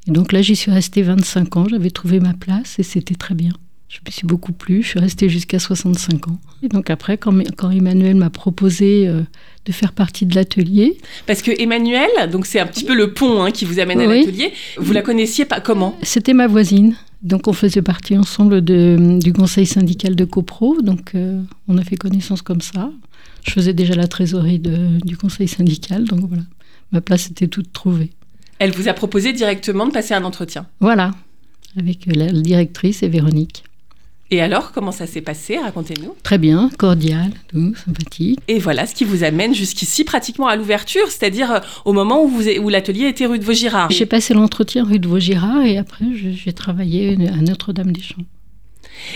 Et 0.08 0.10
donc 0.10 0.32
là, 0.32 0.42
j'y 0.42 0.56
suis 0.56 0.72
restée 0.72 1.02
25 1.02 1.56
ans. 1.56 1.68
J'avais 1.68 1.90
trouvé 1.90 2.18
ma 2.18 2.34
place 2.34 2.78
et 2.78 2.82
c'était 2.82 3.14
très 3.14 3.34
bien. 3.34 3.52
Je 3.88 3.98
me 4.06 4.10
suis 4.10 4.26
beaucoup 4.26 4.52
plu. 4.52 4.82
Je 4.82 4.88
suis 4.88 5.00
restée 5.00 5.28
jusqu'à 5.28 5.58
65 5.58 6.28
ans. 6.28 6.38
Et 6.62 6.68
donc 6.68 6.90
après, 6.90 7.16
quand, 7.16 7.34
quand 7.56 7.70
Emmanuel 7.70 8.16
m'a 8.16 8.28
proposé 8.30 9.08
euh, 9.08 9.22
de 9.64 9.72
faire 9.72 9.92
partie 9.92 10.26
de 10.26 10.34
l'atelier. 10.34 10.98
Parce 11.26 11.40
que 11.40 11.50
Emmanuel, 11.58 12.08
donc 12.30 12.46
c'est 12.46 12.60
un 12.60 12.66
petit 12.66 12.84
peu 12.84 12.94
le 12.94 13.14
pont 13.14 13.42
hein, 13.42 13.50
qui 13.50 13.64
vous 13.64 13.78
amène 13.80 14.00
à 14.00 14.06
l'atelier. 14.06 14.52
Vous 14.76 14.92
la 14.92 15.02
connaissiez 15.02 15.46
pas 15.46 15.60
comment? 15.60 15.96
C'était 16.02 16.34
ma 16.34 16.46
voisine. 16.46 16.96
Donc 17.22 17.48
on 17.48 17.52
faisait 17.52 17.82
partie 17.82 18.16
ensemble 18.16 18.62
de, 18.62 19.18
du 19.20 19.32
conseil 19.32 19.66
syndical 19.66 20.14
de 20.14 20.24
CoPro. 20.24 20.80
Donc 20.82 21.14
euh, 21.14 21.40
on 21.66 21.78
a 21.78 21.82
fait 21.82 21.96
connaissance 21.96 22.42
comme 22.42 22.60
ça. 22.60 22.90
Je 23.44 23.52
faisais 23.52 23.72
déjà 23.72 23.94
la 23.94 24.06
trésorerie 24.06 24.58
de, 24.58 24.98
du 25.04 25.16
conseil 25.16 25.48
syndical. 25.48 26.04
Donc 26.04 26.20
voilà, 26.28 26.44
ma 26.92 27.00
place 27.00 27.30
était 27.30 27.48
toute 27.48 27.72
trouvée. 27.72 28.10
Elle 28.58 28.72
vous 28.72 28.88
a 28.88 28.92
proposé 28.92 29.32
directement 29.32 29.86
de 29.86 29.92
passer 29.92 30.14
un 30.14 30.24
entretien? 30.24 30.66
Voilà, 30.80 31.12
avec 31.78 32.06
la 32.06 32.32
directrice 32.32 33.02
et 33.02 33.08
Véronique. 33.08 33.64
Et 34.30 34.42
alors, 34.42 34.72
comment 34.72 34.92
ça 34.92 35.06
s'est 35.06 35.22
passé? 35.22 35.56
Racontez-nous. 35.56 36.14
Très 36.22 36.36
bien, 36.36 36.70
cordial, 36.78 37.30
doux, 37.52 37.74
sympathique. 37.74 38.38
Et 38.46 38.58
voilà 38.58 38.86
ce 38.86 38.94
qui 38.94 39.04
vous 39.04 39.24
amène 39.24 39.54
jusqu'ici, 39.54 40.04
pratiquement 40.04 40.48
à 40.48 40.56
l'ouverture, 40.56 41.06
c'est-à-dire 41.08 41.50
euh, 41.50 41.60
au 41.86 41.94
moment 41.94 42.22
où, 42.22 42.28
vous, 42.28 42.46
où 42.46 42.68
l'atelier 42.68 43.06
était 43.06 43.24
rue 43.24 43.38
de 43.38 43.44
Vaugirard. 43.44 43.90
J'ai 43.90 44.04
passé 44.04 44.34
l'entretien 44.34 44.84
rue 44.84 44.98
de 44.98 45.08
Vaugirard 45.08 45.62
et 45.62 45.78
après, 45.78 46.04
j'ai 46.14 46.52
travaillé 46.52 47.16
à 47.26 47.40
Notre-Dame-des-Champs. 47.40 48.26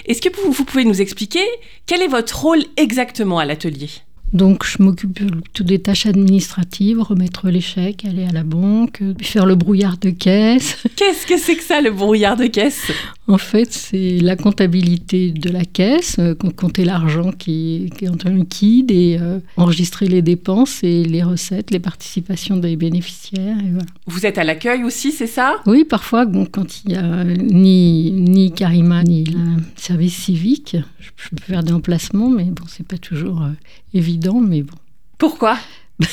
Est-ce 0.07 0.23
que 0.23 0.29
vous, 0.35 0.51
vous 0.51 0.65
pouvez 0.65 0.85
nous 0.87 1.03
expliquer 1.03 1.45
quel 1.85 2.01
est 2.01 2.09
votre 2.09 2.41
rôle 2.41 2.63
exactement 2.79 3.39
à 3.39 3.45
l'atelier? 3.45 3.91
Donc, 4.33 4.65
je 4.65 4.83
m'occupe 4.83 5.13
plutôt 5.13 5.63
des 5.63 5.79
tâches 5.79 6.07
administratives, 6.07 6.99
remettre 7.03 7.51
les 7.51 7.61
chèques, 7.61 8.07
aller 8.07 8.25
à 8.25 8.33
la 8.33 8.45
banque, 8.45 9.03
faire 9.21 9.45
le 9.45 9.57
brouillard 9.57 9.99
de 9.99 10.09
caisse. 10.09 10.79
Qu'est-ce 10.97 11.27
que 11.27 11.37
c'est 11.37 11.55
que 11.55 11.63
ça, 11.63 11.83
le 11.83 11.91
brouillard 11.91 12.39
de 12.39 12.47
caisse? 12.47 12.91
En 13.33 13.39
fait, 13.39 13.73
c'est 13.73 14.19
la 14.19 14.37
comptabilité 14.37 15.31
de 15.31 15.49
la 15.49 15.65
caisse, 15.65 16.17
euh, 16.19 16.35
compter 16.35 16.85
l'argent 16.85 17.33
qui, 17.33 17.91
qui, 17.97 18.05
est 18.05 18.11
en 18.11 18.29
liquide 18.29 18.91
et 18.91 19.17
euh, 19.19 19.39
enregistrer 19.57 20.07
les 20.07 20.21
dépenses 20.21 20.85
et 20.85 21.03
les 21.03 21.23
recettes, 21.23 21.71
les 21.71 21.79
participations 21.79 22.59
des 22.59 22.77
bénéficiaires. 22.77 23.57
Et 23.61 23.71
voilà. 23.71 23.87
Vous 24.07 24.27
êtes 24.27 24.37
à 24.37 24.45
l'accueil 24.45 24.85
aussi, 24.85 25.13
c'est 25.13 25.27
ça? 25.27 25.63
Oui, 25.65 25.85
parfois, 25.85 26.27
bon, 26.27 26.45
quand 26.45 26.85
il 26.85 26.89
n'y 26.89 26.97
a 26.99 27.25
ni, 27.25 28.13
ni 28.13 28.53
Karima 28.53 29.03
ni 29.03 29.25
le 29.25 29.63
service 29.77 30.15
civique, 30.25 30.77
je, 31.01 31.09
je 31.17 31.29
peux 31.31 31.43
faire 31.43 31.63
des 31.63 31.73
emplacements, 31.73 32.29
mais 32.29 32.45
bon, 32.45 32.65
c'est 32.69 32.87
pas 32.87 32.99
toujours 32.99 33.45
euh, 33.45 33.53
évident, 33.95 34.43
mais 34.43 34.61
bon. 34.61 34.77
Pourquoi? 35.17 35.57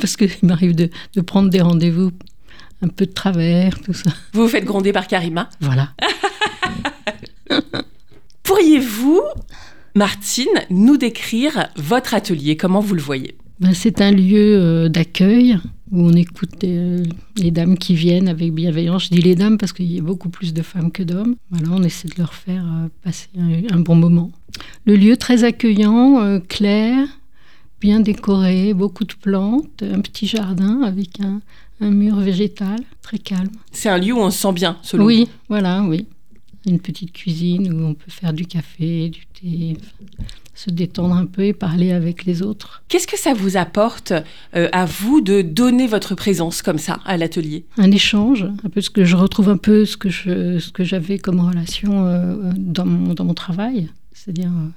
Parce 0.00 0.16
qu'il 0.16 0.30
m'arrive 0.44 0.76
de, 0.76 0.88
de, 1.16 1.20
prendre 1.20 1.50
des 1.50 1.62
rendez-vous 1.62 2.12
un 2.80 2.88
peu 2.88 3.06
de 3.06 3.12
travers, 3.12 3.80
tout 3.80 3.92
ça. 3.92 4.10
Vous 4.34 4.42
vous 4.42 4.48
faites 4.48 4.64
gronder 4.64 4.92
par 4.92 5.08
Karima? 5.08 5.50
Voilà. 5.60 5.88
Pourriez-vous, 8.42 9.22
Martine, 9.94 10.46
nous 10.70 10.96
décrire 10.96 11.68
votre 11.76 12.14
atelier? 12.14 12.56
Comment 12.56 12.80
vous 12.80 12.94
le 12.94 13.00
voyez? 13.02 13.36
Ben, 13.60 13.72
C'est 13.72 14.00
un 14.00 14.10
lieu 14.10 14.56
euh, 14.60 14.88
d'accueil 14.88 15.58
où 15.92 16.00
on 16.08 16.12
écoute 16.12 16.50
les, 16.62 17.02
les, 17.36 17.50
dames 17.50 17.78
qui 17.78 17.94
viennent 17.94 18.28
avec 18.28 18.52
bienveillance. 18.52 19.04
Je 19.04 19.10
dis 19.10 19.22
les 19.22 19.34
dames 19.36 19.58
parce 19.58 19.72
qu'il 19.72 19.90
y 19.92 19.98
a 19.98 20.02
beaucoup 20.02 20.28
plus 20.28 20.52
de 20.52 20.62
femmes 20.62 20.90
que 20.90 21.02
d'hommes. 21.02 21.36
Voilà, 21.50 21.68
on 21.70 21.82
essaie 21.82 22.08
de 22.08 22.14
leur 22.18 22.34
faire 22.34 22.64
euh, 22.64 22.88
passer 23.02 23.28
un, 23.38 23.76
un, 23.76 23.80
bon 23.80 23.94
moment. 23.94 24.30
Le 24.86 24.96
lieu 24.96 25.16
très 25.16 25.44
accueillant, 25.44 26.20
euh, 26.20 26.40
clair, 26.40 27.06
bien 27.80 28.00
décoré, 28.00 28.74
beaucoup 28.74 29.04
de 29.04 29.14
plantes, 29.14 29.82
un 29.82 30.00
petit 30.00 30.26
jardin 30.26 30.82
avec 30.82 31.20
un, 31.20 31.40
un 31.80 31.90
mur 31.90 32.16
végétal, 32.16 32.80
très 33.02 33.18
calme. 33.18 33.50
C'est 33.70 33.88
un 33.88 33.98
lieu 33.98 34.14
où 34.14 34.18
on 34.18 34.30
se 34.30 34.38
sent 34.38 34.52
bien, 34.52 34.78
selon 34.82 35.04
Oui, 35.04 35.24
vous. 35.26 35.30
voilà, 35.48 35.82
oui. 35.82 36.06
Une 36.66 36.80
petite 36.80 37.12
cuisine 37.12 37.72
où 37.72 37.84
on 37.84 37.94
peut 37.94 38.10
faire 38.10 38.32
du 38.32 38.46
café, 38.46 39.10
du 39.10 39.26
thé, 39.26 39.76
se 40.54 40.70
détendre 40.70 41.14
un 41.14 41.26
peu 41.26 41.44
et 41.44 41.52
parler 41.52 41.92
avec 41.92 42.24
les 42.24 42.42
autres. 42.42 42.82
Qu'est-ce 42.88 43.06
que 43.06 43.18
ça 43.18 43.34
vous 43.34 43.56
apporte 43.56 44.12
euh, 44.54 44.68
à 44.72 44.86
vous 44.86 45.20
de 45.20 45.42
donner 45.42 45.86
votre 45.86 46.14
présence 46.14 46.62
comme 46.62 46.78
ça 46.78 47.00
à 47.04 47.16
l'atelier? 47.16 47.66
Un 47.76 47.90
échange, 47.90 48.46
un 48.64 48.68
peu 48.68 48.80
ce 48.80 48.90
que 48.90 49.04
je 49.04 49.16
retrouve 49.16 49.48
un 49.48 49.56
peu 49.56 49.84
ce 49.84 49.96
que 49.96 50.08
je, 50.08 50.58
ce 50.58 50.70
que 50.70 50.84
j'avais 50.84 51.18
comme 51.18 51.40
relation 51.40 52.06
euh, 52.06 52.52
dans, 52.56 52.86
mon, 52.86 53.14
dans 53.14 53.24
mon 53.24 53.34
travail, 53.34 53.88
c'est-à-dire 54.12 54.50
euh, 54.50 54.68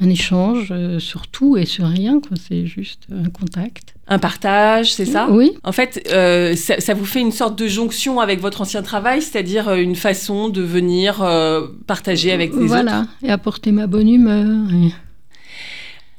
un 0.00 0.10
échange 0.10 0.68
euh, 0.70 0.98
sur 0.98 1.28
tout 1.28 1.56
et 1.56 1.66
sur 1.66 1.86
rien. 1.86 2.20
C'est 2.48 2.66
juste 2.66 3.06
un 3.12 3.30
contact. 3.30 3.94
Un 4.06 4.18
partage, 4.18 4.92
c'est 4.92 5.06
ça? 5.06 5.28
Oui. 5.30 5.52
En 5.62 5.72
fait, 5.72 6.06
euh, 6.12 6.54
ça, 6.56 6.80
ça, 6.80 6.92
vous 6.94 7.06
fait 7.06 7.20
une 7.20 7.32
sorte 7.32 7.58
de 7.58 7.66
jonction 7.66 8.20
avec 8.20 8.40
votre 8.40 8.60
ancien 8.60 8.82
travail, 8.82 9.22
c'est-à-dire 9.22 9.68
euh, 9.68 9.76
une 9.76 9.96
façon 9.96 10.50
de 10.50 10.62
venir 10.62 11.22
euh, 11.22 11.68
partager 11.86 12.32
avec 12.32 12.54
les 12.54 12.66
voilà. 12.66 12.82
autres? 12.82 12.90
Voilà, 12.90 13.06
et 13.22 13.30
apporter 13.30 13.72
ma 13.72 13.86
bonne 13.86 14.08
humeur. 14.08 14.70
Et... 14.72 14.92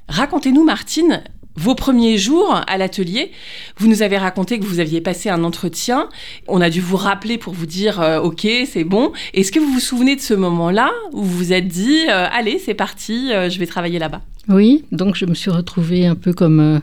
Racontez-nous, 0.08 0.64
Martine, 0.64 1.24
vos 1.56 1.76
premiers 1.76 2.18
jours 2.18 2.62
à 2.68 2.78
l'atelier, 2.78 3.32
vous 3.78 3.88
nous 3.88 4.02
avez 4.02 4.18
raconté 4.18 4.60
que 4.60 4.66
vous 4.66 4.80
aviez 4.80 5.02
passé 5.02 5.30
un 5.30 5.44
entretien. 5.44 6.10
On 6.48 6.62
a 6.62 6.70
dû 6.70 6.82
vous 6.82 6.98
rappeler 6.98 7.38
pour 7.38 7.54
vous 7.54 7.66
dire 7.66 8.02
euh, 8.02 8.20
OK, 8.20 8.46
c'est 8.66 8.84
bon. 8.84 9.14
Est-ce 9.34 9.52
que 9.52 9.60
vous 9.60 9.72
vous 9.72 9.80
souvenez 9.80 10.16
de 10.16 10.22
ce 10.22 10.34
moment-là 10.34 10.92
où 11.14 11.24
vous 11.24 11.38
vous 11.38 11.54
êtes 11.54 11.68
dit 11.68 12.02
euh, 12.10 12.28
allez, 12.32 12.60
c'est 12.60 12.74
parti, 12.74 13.32
euh, 13.32 13.50
je 13.50 13.58
vais 13.60 13.68
travailler 13.68 14.00
là-bas? 14.00 14.22
Oui, 14.50 14.84
donc 14.92 15.16
je 15.16 15.26
me 15.26 15.34
suis 15.34 15.50
retrouvée 15.50 16.06
un 16.06 16.16
peu 16.16 16.34
comme 16.34 16.82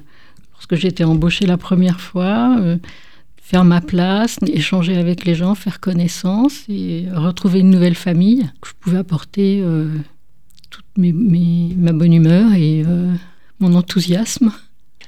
lorsque 0.55 0.75
j'étais 0.75 1.05
embauchée 1.05 1.47
la 1.47 1.59
première 1.59 2.01
fois. 2.01 2.57
faire 3.37 3.65
ma 3.65 3.81
place, 3.81 4.39
échanger 4.47 4.97
avec 4.97 5.25
les 5.27 5.35
gens, 5.35 5.55
faire 5.55 5.79
connaissance 5.79 6.65
et 6.69 7.05
retrouver 7.15 7.61
une 7.61 7.71
nouvelle 7.71 7.95
famille. 7.95 8.51
Je 8.67 8.73
pouvais 8.81 8.99
apporter 8.99 9.63
toute 10.71 10.85
ma 10.97 11.93
bonne 11.93 12.15
humeur 12.15 12.53
et 12.55 12.85
mon 13.63 13.75
enthousiasme. 13.75 14.53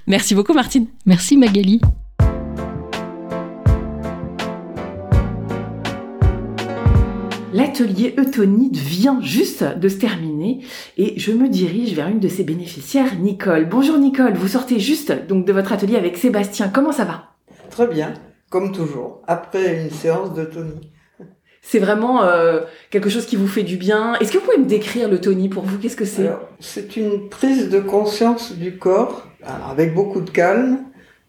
Merci 0.06 0.34
beaucoup 0.34 0.54
Martine. 0.54 0.87
Merci 1.06 1.37
Magali. 1.37 1.80
L'atelier 7.52 8.14
Eutonide 8.18 8.76
vient 8.76 9.20
juste 9.20 9.62
de 9.62 9.88
se 9.88 9.96
terminer 9.96 10.64
et 10.96 11.18
je 11.18 11.32
me 11.32 11.49
dirige 11.49 11.94
vers 11.94 12.08
une 12.08 12.18
de 12.18 12.28
ses 12.28 12.42
bénéficiaires, 12.42 13.18
Nicole. 13.18 13.68
Bonjour 13.68 13.99
Nicole, 13.99 14.34
vous 14.34 14.49
sortez 14.49 14.80
juste 14.80 15.12
donc 15.28 15.46
de 15.46 15.52
votre 15.52 15.73
atelier 15.73 15.96
avec 15.96 16.16
Sébastien. 16.16 16.68
Comment 16.68 16.92
ça 16.92 17.04
va? 17.04 17.34
Très 17.70 17.87
bien, 17.87 18.14
comme 18.50 18.73
toujours, 18.73 19.23
après 19.26 19.84
une 19.84 19.90
séance 19.90 20.34
d'Eutonie. 20.34 20.90
C'est 21.66 21.78
vraiment 21.78 22.23
euh, 22.23 22.61
quelque 22.90 23.09
chose 23.09 23.25
qui 23.25 23.37
vous 23.37 23.49
fait 23.49 23.62
du 23.62 23.76
bien. 23.76 24.14
Est-ce 24.16 24.30
que 24.30 24.38
vous 24.38 24.44
pouvez 24.44 24.59
me 24.59 24.66
décrire 24.66 25.09
l'Eutonie 25.09 25.49
pour 25.49 25.64
vous? 25.64 25.78
Qu'est-ce 25.78 25.97
que 25.97 26.04
c'est? 26.04 26.30
C'est 26.61 26.97
une 26.97 27.30
prise 27.30 27.71
de 27.71 27.80
conscience 27.80 28.52
du 28.52 28.76
corps 28.76 29.26
avec 29.68 29.94
beaucoup 29.94 30.21
de 30.21 30.30
calme. 30.30 30.85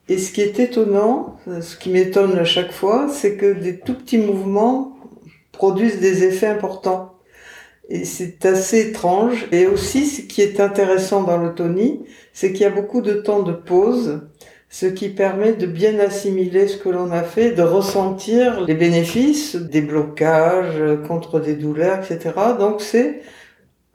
Et 0.10 0.18
ce 0.18 0.34
qui 0.34 0.42
est 0.42 0.60
étonnant, 0.60 1.38
ce 1.62 1.78
qui 1.78 1.90
m'étonne 1.90 2.38
à 2.38 2.44
chaque 2.44 2.74
fois, 2.74 3.08
c'est 3.10 3.38
que 3.38 3.54
des 3.54 3.80
tout 3.80 3.94
petits 3.94 4.18
mouvements 4.18 4.98
produisent 5.54 6.02
des 6.02 6.26
effets 6.26 6.48
importants. 6.48 7.14
Et 7.88 8.04
c'est 8.04 8.46
assez 8.46 8.90
étrange. 8.90 9.48
Et 9.54 9.68
aussi, 9.68 10.06
ce 10.06 10.22
qui 10.22 10.42
est 10.42 10.60
intéressant 10.60 11.24
dans 11.24 11.38
l'autonie, 11.38 12.06
c'est 12.34 12.52
qu'il 12.52 12.64
y 12.64 12.66
a 12.66 12.72
beaucoup 12.72 13.02
de 13.02 13.14
temps 13.14 13.42
de 13.42 13.54
pause, 13.54 14.22
ce 14.78 14.88
qui 14.88 15.08
permet 15.08 15.54
de 15.54 15.68
bien 15.68 16.00
assimiler 16.00 16.68
ce 16.68 16.76
que 16.76 16.90
l'on 16.90 17.10
a 17.14 17.24
fait, 17.24 17.52
de 17.52 17.62
ressentir 17.62 18.66
les 18.66 18.74
bénéfices 18.74 19.56
des 19.56 19.80
blocages 19.80 20.84
contre 21.08 21.40
des 21.40 21.56
douleurs, 21.56 22.00
etc. 22.00 22.34
Donc 22.60 22.82
c'est 22.82 23.22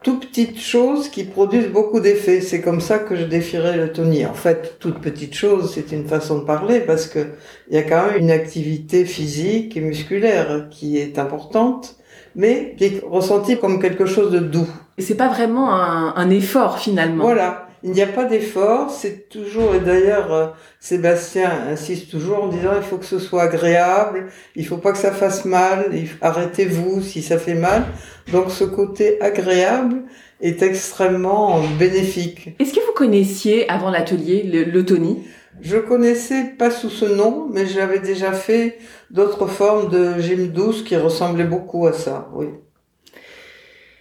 tout 0.03 0.19
petites 0.19 0.59
choses 0.59 1.11
qui 1.11 1.25
produisent 1.25 1.69
beaucoup 1.69 2.01
d'effets. 2.01 2.41
C'est 2.41 2.63
comme 2.63 2.81
ça 2.81 2.99
que 2.99 3.15
je 3.15 3.25
défierais 3.25 3.77
le 3.77 3.93
Tony. 3.93 4.25
En 4.25 4.33
fait, 4.33 4.79
toute 4.79 5.03
petite 5.03 5.35
chose, 5.35 5.71
c'est 5.75 5.93
une 5.93 6.09
façon 6.09 6.39
de 6.39 6.45
parler 6.45 6.81
parce 6.81 7.07
que 7.07 7.27
il 7.69 7.75
y 7.75 7.79
a 7.79 7.83
quand 7.83 8.07
même 8.07 8.17
une 8.17 8.31
activité 8.31 9.05
physique 9.05 9.77
et 9.77 9.83
musculaire 9.83 10.69
qui 10.71 10.97
est 10.97 11.19
importante, 11.19 11.97
mais 12.35 12.75
qui 12.79 12.85
est 12.87 13.03
ressentie 13.05 13.59
comme 13.59 13.83
quelque 13.83 14.07
chose 14.07 14.31
de 14.31 14.39
doux. 14.39 14.71
Et 14.97 15.03
c'est 15.03 15.15
pas 15.15 15.29
vraiment 15.29 15.75
un, 15.75 16.15
un 16.17 16.31
effort 16.31 16.79
finalement. 16.79 17.25
Voilà. 17.25 17.67
Il 17.83 17.93
n'y 17.93 18.03
a 18.03 18.07
pas 18.07 18.25
d'effort, 18.25 18.91
c'est 18.91 19.31
toujours, 19.31 19.75
et 19.75 19.81
d'ailleurs, 19.81 20.33
euh, 20.35 20.47
Sébastien 20.81 21.51
insiste 21.71 22.11
toujours 22.11 22.45
en 22.45 22.49
disant 22.49 22.73
il 22.77 22.83
faut 22.83 22.99
que 22.99 23.07
ce 23.07 23.19
soit 23.19 23.45
agréable, 23.45 24.27
il 24.55 24.67
faut 24.67 24.77
pas 24.77 24.93
que 24.93 24.99
ça 24.99 25.13
fasse 25.13 25.47
mal, 25.47 25.91
arrêtez-vous 26.21 27.01
si 27.01 27.23
ça 27.23 27.39
fait 27.39 27.55
mal. 27.55 27.85
Donc 28.33 28.51
ce 28.51 28.65
côté 28.65 29.21
agréable 29.23 30.03
est 30.43 30.63
extrêmement 30.63 31.63
bénéfique. 31.79 32.51
Est-ce 32.59 32.75
que 32.75 32.81
vous 32.81 32.93
connaissiez 32.95 33.69
avant 33.71 33.91
l'atelier 33.91 34.71
Tony? 34.87 35.25
Je 35.63 35.79
connaissais 35.79 36.55
pas 36.59 36.71
sous 36.71 36.91
ce 36.91 37.05
nom, 37.05 37.49
mais 37.51 37.67
j'avais 37.67 37.99
déjà 37.99 38.33
fait 38.33 38.79
d'autres 39.11 39.47
formes 39.47 39.91
de 39.91 40.19
gym 40.19 40.49
douce 40.49 40.83
qui 40.83 40.97
ressemblaient 40.97 41.45
beaucoup 41.45 41.87
à 41.87 41.93
ça, 41.93 42.29
oui. 42.35 42.47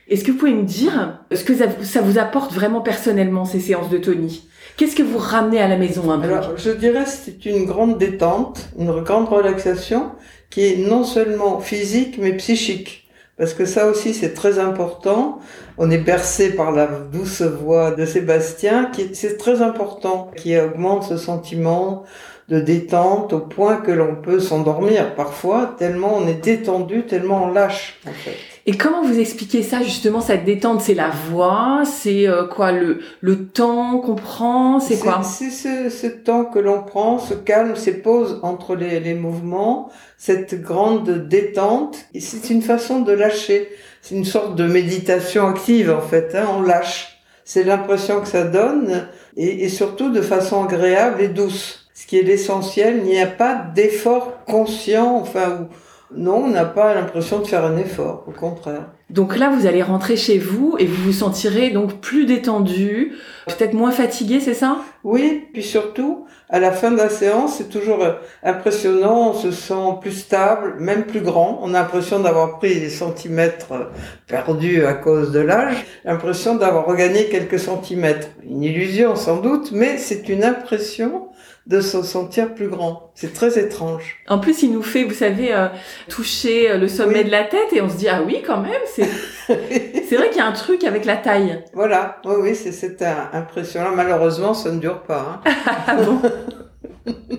Est-ce 0.10 0.24
que 0.24 0.32
vous 0.32 0.40
pouvez 0.40 0.54
me 0.54 0.64
dire 0.64 1.20
ce 1.32 1.44
que 1.44 1.54
ça 1.56 2.02
vous 2.02 2.18
apporte 2.18 2.52
vraiment 2.52 2.82
personnellement 2.82 3.46
ces 3.46 3.60
séances 3.60 3.90
de 3.90 4.00
Tony? 4.00 4.50
Qu'est-ce 4.76 4.96
que 4.96 5.04
vous 5.04 5.20
ramenez 5.20 5.62
à 5.62 5.68
la 5.68 5.78
maison 5.78 6.10
un 6.10 6.18
peu? 6.18 6.34
Alors, 6.34 6.58
je 6.58 6.72
dirais 6.72 7.06
c'est 7.06 7.46
une 7.46 7.66
grande 7.66 8.00
détente, 8.00 8.70
une 8.80 9.02
grande 9.02 9.30
relaxation 9.30 10.12
qui 10.50 10.66
est 10.66 10.78
non 10.78 11.04
seulement 11.04 11.60
physique 11.60 12.18
mais 12.20 12.34
psychique. 12.34 13.08
Parce 13.38 13.54
que 13.54 13.66
ça 13.66 13.86
aussi 13.86 14.16
c'est 14.16 14.34
très 14.34 14.58
important. 14.58 15.40
On 15.78 15.92
est 15.92 16.00
bercé 16.00 16.56
par 16.56 16.72
la 16.72 16.88
douce 16.88 17.44
voix 17.44 17.92
de 17.92 18.06
Sébastien, 18.06 18.86
qui 18.86 19.14
c'est 19.14 19.38
très 19.38 19.62
important, 19.62 20.32
qui 20.36 20.58
augmente 20.58 21.04
ce 21.04 21.18
sentiment 21.18 22.04
de 22.50 22.60
détente 22.60 23.32
au 23.32 23.40
point 23.42 23.78
que 23.78 23.92
l'on 23.92 24.16
peut 24.16 24.40
s'endormir 24.40 25.14
parfois, 25.14 25.76
tellement 25.78 26.18
on 26.18 26.28
est 26.28 26.42
détendu, 26.44 27.06
tellement 27.06 27.44
on 27.44 27.52
lâche 27.52 28.00
en 28.08 28.12
fait. 28.12 28.38
Et 28.66 28.78
comment 28.78 29.04
vous 29.04 29.20
expliquez 29.20 29.64
ça 29.64 29.82
justement 29.82 30.22
cette 30.22 30.46
détente? 30.46 30.82
C'est 30.82 30.94
la 30.94 31.10
voix, 31.10 31.84
c'est 31.86 32.28
euh, 32.28 32.46
quoi? 32.46 32.72
Le 32.72 33.00
le 33.22 33.46
temps 33.46 34.00
qu'on 34.00 34.16
prend, 34.16 34.80
c'est 34.80 34.98
quoi? 34.98 35.22
C'est 35.24 35.50
ce, 35.50 35.90
ce, 35.90 36.08
temps 36.08 36.46
que 36.46 36.60
l'on 36.60 36.84
prend, 36.84 37.20
ce 37.20 37.34
calme, 37.34 37.76
ces 37.76 38.02
pauses 38.02 38.40
entre 38.44 38.76
les, 38.76 39.00
les 39.00 39.14
mouvements, 39.14 39.90
cette 40.18 40.62
grande 40.62 41.28
détente. 41.28 41.98
C'est 42.20 42.50
une 42.50 42.62
façon 42.62 43.00
de 43.00 43.14
lâcher. 43.14 43.70
C'est 44.02 44.16
une 44.16 44.26
sorte 44.26 44.56
de 44.56 44.66
méditation 44.66 45.48
active 45.48 45.92
en 45.92 46.02
fait. 46.02 46.36
Hein, 46.36 46.48
on 46.58 46.62
lâche. 46.62 47.20
C'est 47.46 47.64
l'impression 47.64 48.22
que 48.22 48.28
ça 48.28 48.44
donne 48.44 49.08
et, 49.36 49.64
et 49.64 49.70
surtout 49.70 50.12
de 50.12 50.22
façon 50.22 50.64
agréable 50.66 51.22
et 51.22 51.30
douce. 51.30 51.90
Ce 51.96 52.06
qui 52.06 52.18
est 52.18 52.24
l'essentiel, 52.24 53.02
il 53.04 53.10
n'y 53.10 53.20
a 53.20 53.28
pas 53.28 53.56
d'effort 53.76 54.46
conscient, 54.46 55.18
enfin 55.18 55.68
non, 56.16 56.44
on 56.46 56.48
n'a 56.48 56.66
pas 56.66 56.96
l'impression 56.96 57.40
de 57.40 57.46
faire 57.46 57.64
un 57.64 57.78
effort, 57.78 58.24
au 58.28 58.32
contraire. 58.32 58.88
Donc 59.10 59.38
là, 59.38 59.50
vous 59.50 59.66
allez 59.66 59.82
rentrer 59.82 60.16
chez 60.16 60.38
vous 60.38 60.76
et 60.80 60.86
vous 60.86 61.04
vous 61.04 61.14
sentirez 61.14 61.72
donc 61.72 62.00
plus 62.00 62.26
détendu, 62.26 63.14
peut-être 63.48 63.74
moins 63.74 63.92
fatigué, 63.92 64.40
c'est 64.40 64.54
ça? 64.54 64.78
Oui, 65.04 65.48
puis 65.52 65.64
surtout, 65.64 66.26
à 66.50 66.60
la 66.60 66.72
fin 66.72 66.92
de 66.92 66.98
la 66.98 67.10
séance, 67.10 67.56
c'est 67.58 67.70
toujours 67.70 68.06
impressionnant, 68.44 69.30
on 69.30 69.34
se 69.34 69.52
sent 69.52 69.98
plus 70.02 70.12
stable, 70.12 70.76
même 70.80 71.06
plus 71.06 71.22
grand. 71.22 71.60
On 71.64 71.74
a 71.74 71.80
l'impression 71.80 72.20
d'avoir 72.20 72.60
pris 72.60 72.80
des 72.80 72.90
centimètres 72.90 73.92
perdus 74.28 74.86
à 74.86 74.94
cause 74.94 75.32
de 75.32 75.40
l'âge, 75.40 75.86
l'impression 76.06 76.56
d'avoir 76.56 76.86
regagné 76.86 77.30
quelques 77.30 77.60
centimètres. 77.60 78.28
Une 78.44 78.64
illusion 78.64 79.16
sans 79.16 79.38
doute, 79.38 79.72
mais 79.72 79.98
c'est 79.98 80.30
une 80.30 80.44
impression 80.44 81.29
de 81.68 81.82
se 81.82 82.02
sentir 82.02 82.56
plus 82.56 82.68
grand. 82.68 83.12
C'est 83.16 83.34
très 83.34 83.60
étrange. 83.60 84.18
En 84.28 84.40
plus, 84.40 84.64
il 84.64 84.72
nous 84.74 84.82
fait, 84.82 85.04
vous 85.04 85.14
savez, 85.14 85.54
euh, 85.54 85.68
toucher 86.08 86.78
le 86.78 86.88
sommet 86.88 87.24
de 87.24 87.30
la 87.30 87.44
tête 87.44 87.72
et 87.74 87.82
on 87.82 87.90
se 87.90 87.98
dit 87.98 88.08
ah 88.08 88.22
oui 88.26 88.42
quand 88.46 88.62
même. 88.62 88.82
C'est 88.86 89.08
c'est 89.48 90.16
vrai 90.16 90.30
qu'il 90.30 90.38
y 90.38 90.42
a 90.42 90.48
un 90.48 90.54
truc 90.54 90.84
avec 90.84 91.06
la 91.06 91.18
taille. 91.18 91.64
Voilà, 91.74 92.18
oui 92.26 92.36
oui, 92.42 92.56
c'est 92.56 92.72
cette 92.72 93.02
impression-là. 93.02 93.92
Malheureusement, 93.96 94.54
ça 94.54 94.72
ne 94.72 94.80
dure 94.80 95.04
pas. 95.04 95.42
Hein. 95.46 95.52
Ah 95.88 95.96
bon 95.96 96.22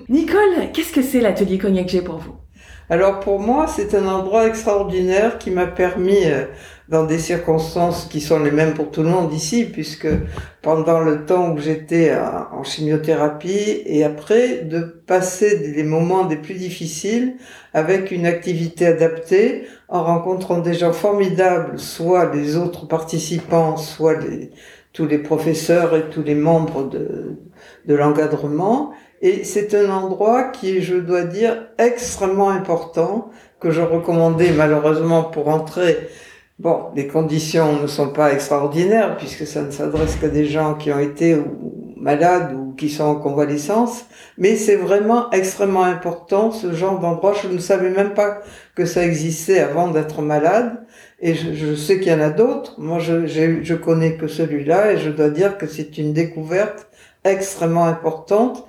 Nicole, 0.08 0.72
qu'est-ce 0.72 0.92
que 0.92 1.02
c'est 1.02 1.20
l'atelier 1.20 1.58
Cognac 1.58 1.88
G 1.88 2.02
pour 2.02 2.18
vous? 2.18 2.34
Alors 2.88 3.20
pour 3.20 3.38
moi, 3.38 3.66
c'est 3.68 3.94
un 3.94 4.06
endroit 4.06 4.46
extraordinaire 4.46 5.38
qui 5.38 5.50
m'a 5.50 5.66
permis 5.66 6.24
dans 6.90 7.04
des 7.04 7.20
circonstances 7.20 8.06
qui 8.06 8.20
sont 8.20 8.40
les 8.40 8.50
mêmes 8.50 8.74
pour 8.74 8.90
tout 8.90 9.04
le 9.04 9.08
monde 9.08 9.32
ici, 9.32 9.64
puisque 9.64 10.08
pendant 10.60 10.98
le 10.98 11.24
temps 11.24 11.52
où 11.52 11.58
j'étais 11.58 12.12
en 12.52 12.64
chimiothérapie 12.64 13.82
et 13.86 14.02
après, 14.02 14.64
de 14.64 14.80
passer 14.80 15.56
les 15.74 15.84
moments 15.84 16.24
des 16.24 16.36
plus 16.36 16.54
difficiles 16.54 17.36
avec 17.74 18.10
une 18.10 18.26
activité 18.26 18.86
adaptée, 18.86 19.66
en 19.88 20.02
rencontrant 20.02 20.58
des 20.58 20.74
gens 20.74 20.92
formidables, 20.92 21.78
soit 21.78 22.34
les 22.34 22.56
autres 22.56 22.86
participants, 22.86 23.76
soit 23.76 24.18
les, 24.18 24.50
tous 24.92 25.06
les 25.06 25.18
professeurs 25.18 25.94
et 25.94 26.10
tous 26.10 26.24
les 26.24 26.34
membres 26.34 26.88
de, 26.88 27.36
de 27.86 27.94
l'encadrement. 27.94 28.90
Et 29.22 29.44
c'est 29.44 29.74
un 29.74 29.90
endroit 29.90 30.44
qui 30.44 30.78
est, 30.78 30.80
je 30.80 30.96
dois 30.96 31.22
dire, 31.22 31.68
extrêmement 31.78 32.50
important, 32.50 33.30
que 33.60 33.70
je 33.70 33.80
recommandais 33.80 34.50
malheureusement 34.50 35.22
pour 35.22 35.48
entrer 35.48 36.08
Bon, 36.60 36.90
les 36.94 37.06
conditions 37.06 37.80
ne 37.80 37.86
sont 37.86 38.10
pas 38.10 38.34
extraordinaires 38.34 39.16
puisque 39.16 39.46
ça 39.46 39.62
ne 39.62 39.70
s'adresse 39.70 40.16
qu'à 40.16 40.28
des 40.28 40.44
gens 40.44 40.74
qui 40.74 40.92
ont 40.92 40.98
été 40.98 41.34
malades 41.96 42.52
ou 42.52 42.74
qui 42.74 42.90
sont 42.90 43.04
en 43.04 43.14
convalescence, 43.14 44.04
mais 44.36 44.56
c'est 44.56 44.76
vraiment 44.76 45.30
extrêmement 45.30 45.84
important 45.84 46.50
ce 46.50 46.74
genre 46.74 46.98
d'endroit. 46.98 47.32
Je 47.42 47.48
ne 47.48 47.56
savais 47.56 47.88
même 47.88 48.12
pas 48.12 48.42
que 48.74 48.84
ça 48.84 49.06
existait 49.06 49.60
avant 49.60 49.88
d'être 49.88 50.20
malade 50.20 50.84
et 51.22 51.32
je, 51.32 51.74
sais 51.74 51.98
qu'il 51.98 52.12
y 52.12 52.14
en 52.14 52.20
a 52.20 52.28
d'autres. 52.28 52.78
Moi, 52.78 52.98
je, 52.98 53.26
je 53.26 53.74
connais 53.74 54.18
que 54.18 54.28
celui-là 54.28 54.92
et 54.92 54.98
je 54.98 55.08
dois 55.08 55.30
dire 55.30 55.56
que 55.56 55.66
c'est 55.66 55.96
une 55.96 56.12
découverte 56.12 56.88
extrêmement 57.24 57.86
importante 57.86 58.66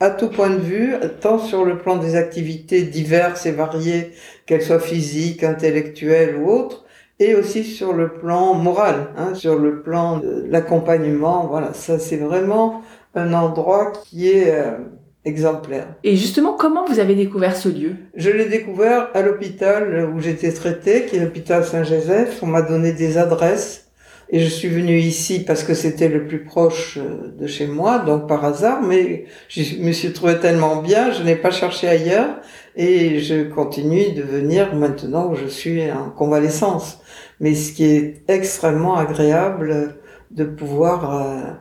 à 0.00 0.10
tout 0.10 0.30
point 0.30 0.50
de 0.50 0.58
vue, 0.58 0.94
tant 1.20 1.38
sur 1.38 1.64
le 1.64 1.78
plan 1.78 1.94
des 1.94 2.16
activités 2.16 2.82
diverses 2.82 3.46
et 3.46 3.52
variées, 3.52 4.10
qu'elles 4.46 4.62
soient 4.62 4.80
physiques, 4.80 5.44
intellectuelles 5.44 6.34
ou 6.36 6.50
autres, 6.50 6.86
et 7.20 7.34
aussi 7.34 7.62
sur 7.62 7.92
le 7.92 8.08
plan 8.08 8.54
moral, 8.54 9.08
hein, 9.16 9.34
sur 9.34 9.58
le 9.58 9.82
plan 9.82 10.18
de 10.18 10.46
l'accompagnement. 10.48 11.46
Voilà, 11.48 11.74
ça 11.74 11.98
c'est 11.98 12.16
vraiment 12.16 12.82
un 13.14 13.34
endroit 13.34 13.92
qui 14.04 14.30
est 14.30 14.50
euh, 14.50 14.78
exemplaire. 15.24 15.86
Et 16.02 16.16
justement, 16.16 16.54
comment 16.54 16.86
vous 16.86 16.98
avez 16.98 17.14
découvert 17.14 17.54
ce 17.54 17.68
lieu? 17.68 17.92
Je 18.14 18.30
l'ai 18.30 18.46
découvert 18.46 19.10
à 19.14 19.20
l'hôpital 19.20 20.10
où 20.14 20.20
j'étais 20.20 20.50
traitée, 20.50 21.04
qui 21.04 21.16
est 21.16 21.20
l'hôpital 21.20 21.62
Saint-Joseph. 21.62 22.38
On 22.42 22.46
m'a 22.46 22.62
donné 22.62 22.92
des 22.92 23.18
adresses 23.18 23.90
et 24.32 24.38
je 24.38 24.48
suis 24.48 24.68
venue 24.68 24.98
ici 24.98 25.40
parce 25.40 25.64
que 25.64 25.74
c'était 25.74 26.08
le 26.08 26.26
plus 26.26 26.44
proche 26.44 26.98
euh, 26.98 27.32
de 27.38 27.46
chez 27.46 27.66
moi, 27.66 27.98
donc 27.98 28.28
par 28.28 28.44
hasard, 28.44 28.80
mais 28.80 29.26
je 29.48 29.76
me 29.80 29.92
suis 29.92 30.12
trouvée 30.12 30.38
tellement 30.38 30.76
bien, 30.76 31.10
je 31.10 31.22
n'ai 31.22 31.36
pas 31.36 31.50
cherché 31.50 31.88
ailleurs 31.88 32.36
et 32.76 33.20
je 33.20 33.42
continue 33.42 34.12
de 34.12 34.22
venir 34.22 34.74
maintenant 34.74 35.30
où 35.30 35.34
je 35.34 35.46
suis 35.46 35.90
en 35.90 36.10
convalescence. 36.10 37.00
Mais 37.40 37.54
ce 37.54 37.72
qui 37.72 37.84
est 37.84 38.24
extrêmement 38.28 38.96
agréable 38.96 39.96
de 40.30 40.44
pouvoir 40.44 41.14
euh, 41.14 41.52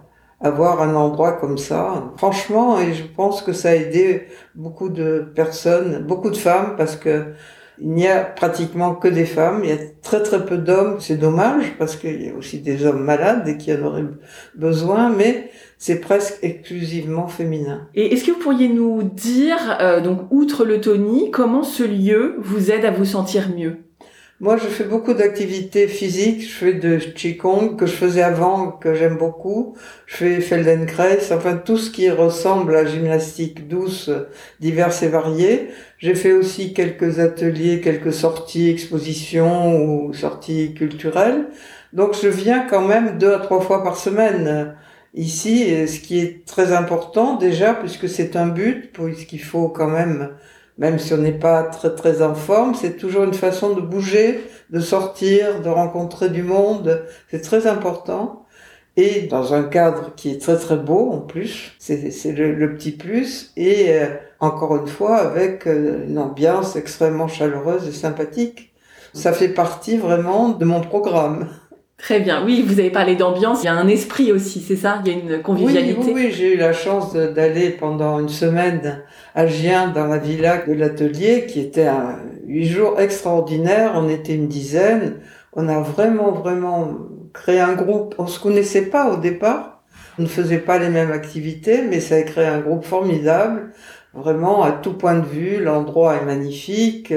avoir 0.42 0.82
un 0.82 0.96
endroit 0.96 1.34
comme 1.34 1.58
ça. 1.58 2.12
Franchement, 2.18 2.80
et 2.80 2.94
je 2.94 3.04
pense 3.04 3.42
que 3.42 3.54
ça 3.54 3.70
a 3.70 3.76
aidé 3.76 4.28
beaucoup 4.56 4.90
de 4.90 5.32
personnes, 5.36 6.04
beaucoup 6.06 6.30
de 6.30 6.38
femmes, 6.38 6.76
parce 6.78 6.96
que 6.96 7.34
il 7.82 7.92
n'y 7.92 8.08
a 8.08 8.24
pratiquement 8.24 8.94
que 8.94 9.08
des 9.08 9.26
femmes, 9.26 9.62
il 9.64 9.70
y 9.70 9.74
a 9.74 9.78
très 10.02 10.22
très 10.22 10.46
peu 10.46 10.58
d'hommes, 10.58 10.98
c'est 11.00 11.18
dommage 11.18 11.74
parce 11.78 11.96
qu'il 11.96 12.22
y 12.22 12.30
a 12.30 12.34
aussi 12.34 12.60
des 12.60 12.86
hommes 12.86 13.04
malades 13.04 13.48
et 13.48 13.58
qui 13.58 13.74
en 13.74 13.84
auraient 13.84 14.06
besoin, 14.56 15.10
mais 15.10 15.50
c'est 15.78 16.02
presque 16.02 16.40
exclusivement 16.42 17.28
féminin. 17.28 17.88
Et 17.96 18.14
est-ce 18.14 18.26
que 18.26 18.32
vous 18.32 18.40
pourriez 18.40 18.68
nous 18.68 19.04
dire, 19.04 19.78
euh, 19.80 20.02
donc 20.02 20.28
outre 20.30 20.66
le 20.66 20.82
Tony, 20.82 21.32
comment 21.32 21.64
ce 21.64 21.84
lieu 21.84 22.36
vous 22.40 22.72
aide 22.72 22.86
à 22.86 22.92
vous 22.92 23.06
sentir 23.06 23.50
mieux? 23.56 23.78
Moi, 24.42 24.56
je 24.56 24.68
fais 24.68 24.86
beaucoup 24.86 25.14
d'activités 25.14 25.88
physiques. 25.90 26.44
Je 26.44 26.54
fais 26.54 26.74
de 26.74 26.98
Qigong, 26.98 27.76
que 27.76 27.86
je 27.86 27.92
faisais 27.92 28.22
avant, 28.22 28.72
que 28.72 28.94
j'aime 28.94 29.18
beaucoup. 29.18 29.76
Je 30.06 30.16
fais 30.16 30.40
Feldenkrais, 30.40 31.20
enfin 31.34 31.58
tout 31.58 31.78
ce 31.78 31.92
qui 31.92 32.10
ressemble 32.10 32.76
à 32.76 32.86
gymnastique 32.86 33.68
douce, 33.68 34.10
diverses 34.62 35.04
et 35.04 35.10
variées. 35.10 35.70
J'ai 35.98 36.16
fait 36.16 36.32
aussi 36.32 36.74
quelques 36.74 37.20
ateliers, 37.20 37.82
quelques 37.82 38.14
sorties, 38.14 38.70
expositions 38.70 39.84
ou 39.84 40.14
sorties 40.14 40.74
culturelles. 40.74 41.48
Donc 41.92 42.16
je 42.22 42.30
viens 42.30 42.62
quand 42.62 42.88
même 42.88 43.18
deux 43.18 43.34
à 43.34 43.40
trois 43.40 43.60
fois 43.60 43.84
par 43.84 43.98
semaine 43.98 44.76
ici, 45.16 45.88
ce 45.88 46.00
qui 46.00 46.20
est 46.20 46.46
très 46.46 46.72
important 46.72 47.36
déjà, 47.36 47.74
puisque 47.74 48.08
c'est 48.08 48.36
un 48.36 48.48
but, 48.48 48.92
puisqu'il 48.94 49.42
faut 49.42 49.68
quand 49.70 49.90
même 49.90 50.30
même 50.80 50.98
si 50.98 51.14
on 51.14 51.18
n'est 51.18 51.34
pas 51.34 51.64
très 51.64 51.94
très 51.94 52.22
en 52.22 52.34
forme, 52.34 52.74
c'est 52.74 52.96
toujours 52.96 53.26
une 53.26 53.34
façon 53.34 53.76
de 53.76 53.82
bouger, 53.82 54.40
de 54.70 54.80
sortir, 54.80 55.62
de 55.62 55.70
rencontrer 55.70 56.30
du 56.30 56.42
monde. 56.42 57.06
C'est 57.30 57.42
très 57.42 57.68
important. 57.68 58.46
Et 58.96 59.24
dans 59.24 59.54
un 59.54 59.64
cadre 59.64 60.16
qui 60.16 60.32
est 60.32 60.42
très 60.42 60.58
très 60.58 60.78
beau 60.78 61.12
en 61.12 61.20
plus, 61.20 61.74
c'est 61.80 62.32
le, 62.32 62.56
le, 62.56 62.74
petit 62.76 62.92
plus. 62.92 63.52
Et 63.58 63.90
euh, 63.90 64.08
encore 64.40 64.78
une 64.78 64.88
fois, 64.88 65.18
avec 65.18 65.68
euh, 65.68 66.06
une 66.08 66.18
ambiance 66.18 66.78
extrêmement 66.78 67.28
chaleureuse 67.28 67.88
et 67.88 67.92
sympathique. 67.92 68.74
Ça 69.14 69.34
fait 69.34 69.50
partie 69.50 69.98
vraiment 69.98 70.50
de 70.50 70.64
mon 70.66 70.82
programme. 70.82 71.50
Très 72.00 72.22
bien. 72.22 72.46
Oui, 72.46 72.64
vous 72.66 72.80
avez 72.80 72.90
parlé 72.90 73.16
d'ambiance. 73.16 73.62
Il 73.64 73.66
y 73.66 73.70
a 73.70 73.74
un 73.74 73.88
esprit 73.90 74.32
aussi, 74.32 74.62
c'est 74.62 74.78
ça? 74.78 75.02
Il 75.06 75.12
y 75.12 75.16
a 75.16 75.20
une 75.20 75.42
convivialité. 75.42 76.00
Oui, 76.00 76.14
oui, 76.16 76.26
oui. 76.28 76.32
j'ai 76.32 76.54
eu 76.54 76.58
la 76.58 76.72
chance 76.72 77.14
d'aller 77.14 77.72
pendant 77.72 78.20
une 78.20 78.30
semaine 78.30 79.04
à 79.36 79.46
Gien 79.46 79.90
dans 79.90 80.08
la 80.08 80.18
villa 80.18 80.64
de 80.66 80.74
l'atelier, 80.74 81.46
qui 81.46 81.60
était 81.60 81.88
un 81.88 82.20
huit 82.48 82.68
jours 82.68 83.00
extraordinaire. 83.00 83.92
On 83.96 84.08
était 84.08 84.34
une 84.34 84.48
dizaine. 84.48 85.16
On 85.54 85.68
a 85.68 85.82
vraiment, 85.82 86.32
vraiment 86.32 86.96
créé 87.34 87.60
un 87.60 87.74
groupe. 87.74 88.16
On 88.18 88.28
se 88.28 88.40
connaissait 88.40 88.86
pas 88.86 89.12
au 89.12 89.18
départ. 89.18 89.84
On 90.18 90.24
ne 90.24 90.28
faisait 90.28 90.60
pas 90.60 90.80
les 90.80 90.90
mêmes 90.90 91.12
activités, 91.12 91.82
mais 91.82 92.00
ça 92.00 92.16
a 92.16 92.22
créé 92.22 92.46
un 92.46 92.60
groupe 92.60 92.86
formidable. 92.86 93.72
Vraiment, 94.14 94.64
à 94.64 94.72
tout 94.72 94.94
point 94.94 95.16
de 95.16 95.26
vue, 95.26 95.62
l'endroit 95.62 96.16
est 96.16 96.26
magnifique 96.26 97.14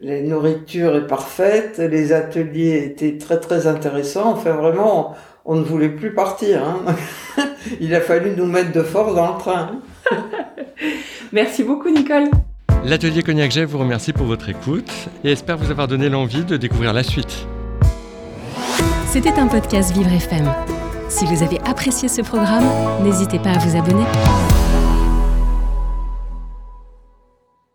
la 0.00 0.20
nourriture 0.22 0.94
est 0.96 1.06
parfaite, 1.06 1.78
les 1.78 2.12
ateliers 2.12 2.84
étaient 2.84 3.18
très 3.18 3.40
très 3.40 3.66
intéressants. 3.66 4.32
Enfin 4.32 4.52
vraiment, 4.52 5.16
on, 5.44 5.56
ne 5.56 5.62
voulait 5.62 5.88
plus 5.88 6.14
partir. 6.14 6.62
Hein. 6.62 6.94
Il 7.80 7.94
a 7.94 8.00
fallu 8.00 8.32
nous 8.36 8.46
mettre 8.46 8.72
de 8.72 8.82
force 8.82 9.14
dans 9.14 9.34
le 9.34 9.38
train. 9.38 9.80
Merci 11.32 11.64
beaucoup 11.64 11.90
Nicole. 11.90 12.30
L'atelier 12.84 13.22
Cognac 13.24 13.50
Jet 13.50 13.64
vous 13.64 13.78
remercie 13.78 14.12
pour 14.12 14.26
votre 14.26 14.48
écoute 14.48 14.90
et 15.24 15.32
espère 15.32 15.56
vous 15.56 15.70
avoir 15.70 15.88
donné 15.88 16.08
l'envie 16.08 16.44
de 16.44 16.56
découvrir 16.56 16.92
la 16.92 17.02
suite. 17.02 17.46
C'était 19.06 19.32
un 19.32 19.48
podcast 19.48 19.92
Vivre 19.92 20.12
FM. 20.12 20.48
Si 21.08 21.24
vous 21.24 21.42
avez 21.42 21.58
apprécié 21.66 22.08
ce 22.08 22.22
programme, 22.22 22.64
n'hésitez 23.02 23.38
pas 23.38 23.50
à 23.50 23.58
vous 23.58 23.76
abonner. 23.76 24.04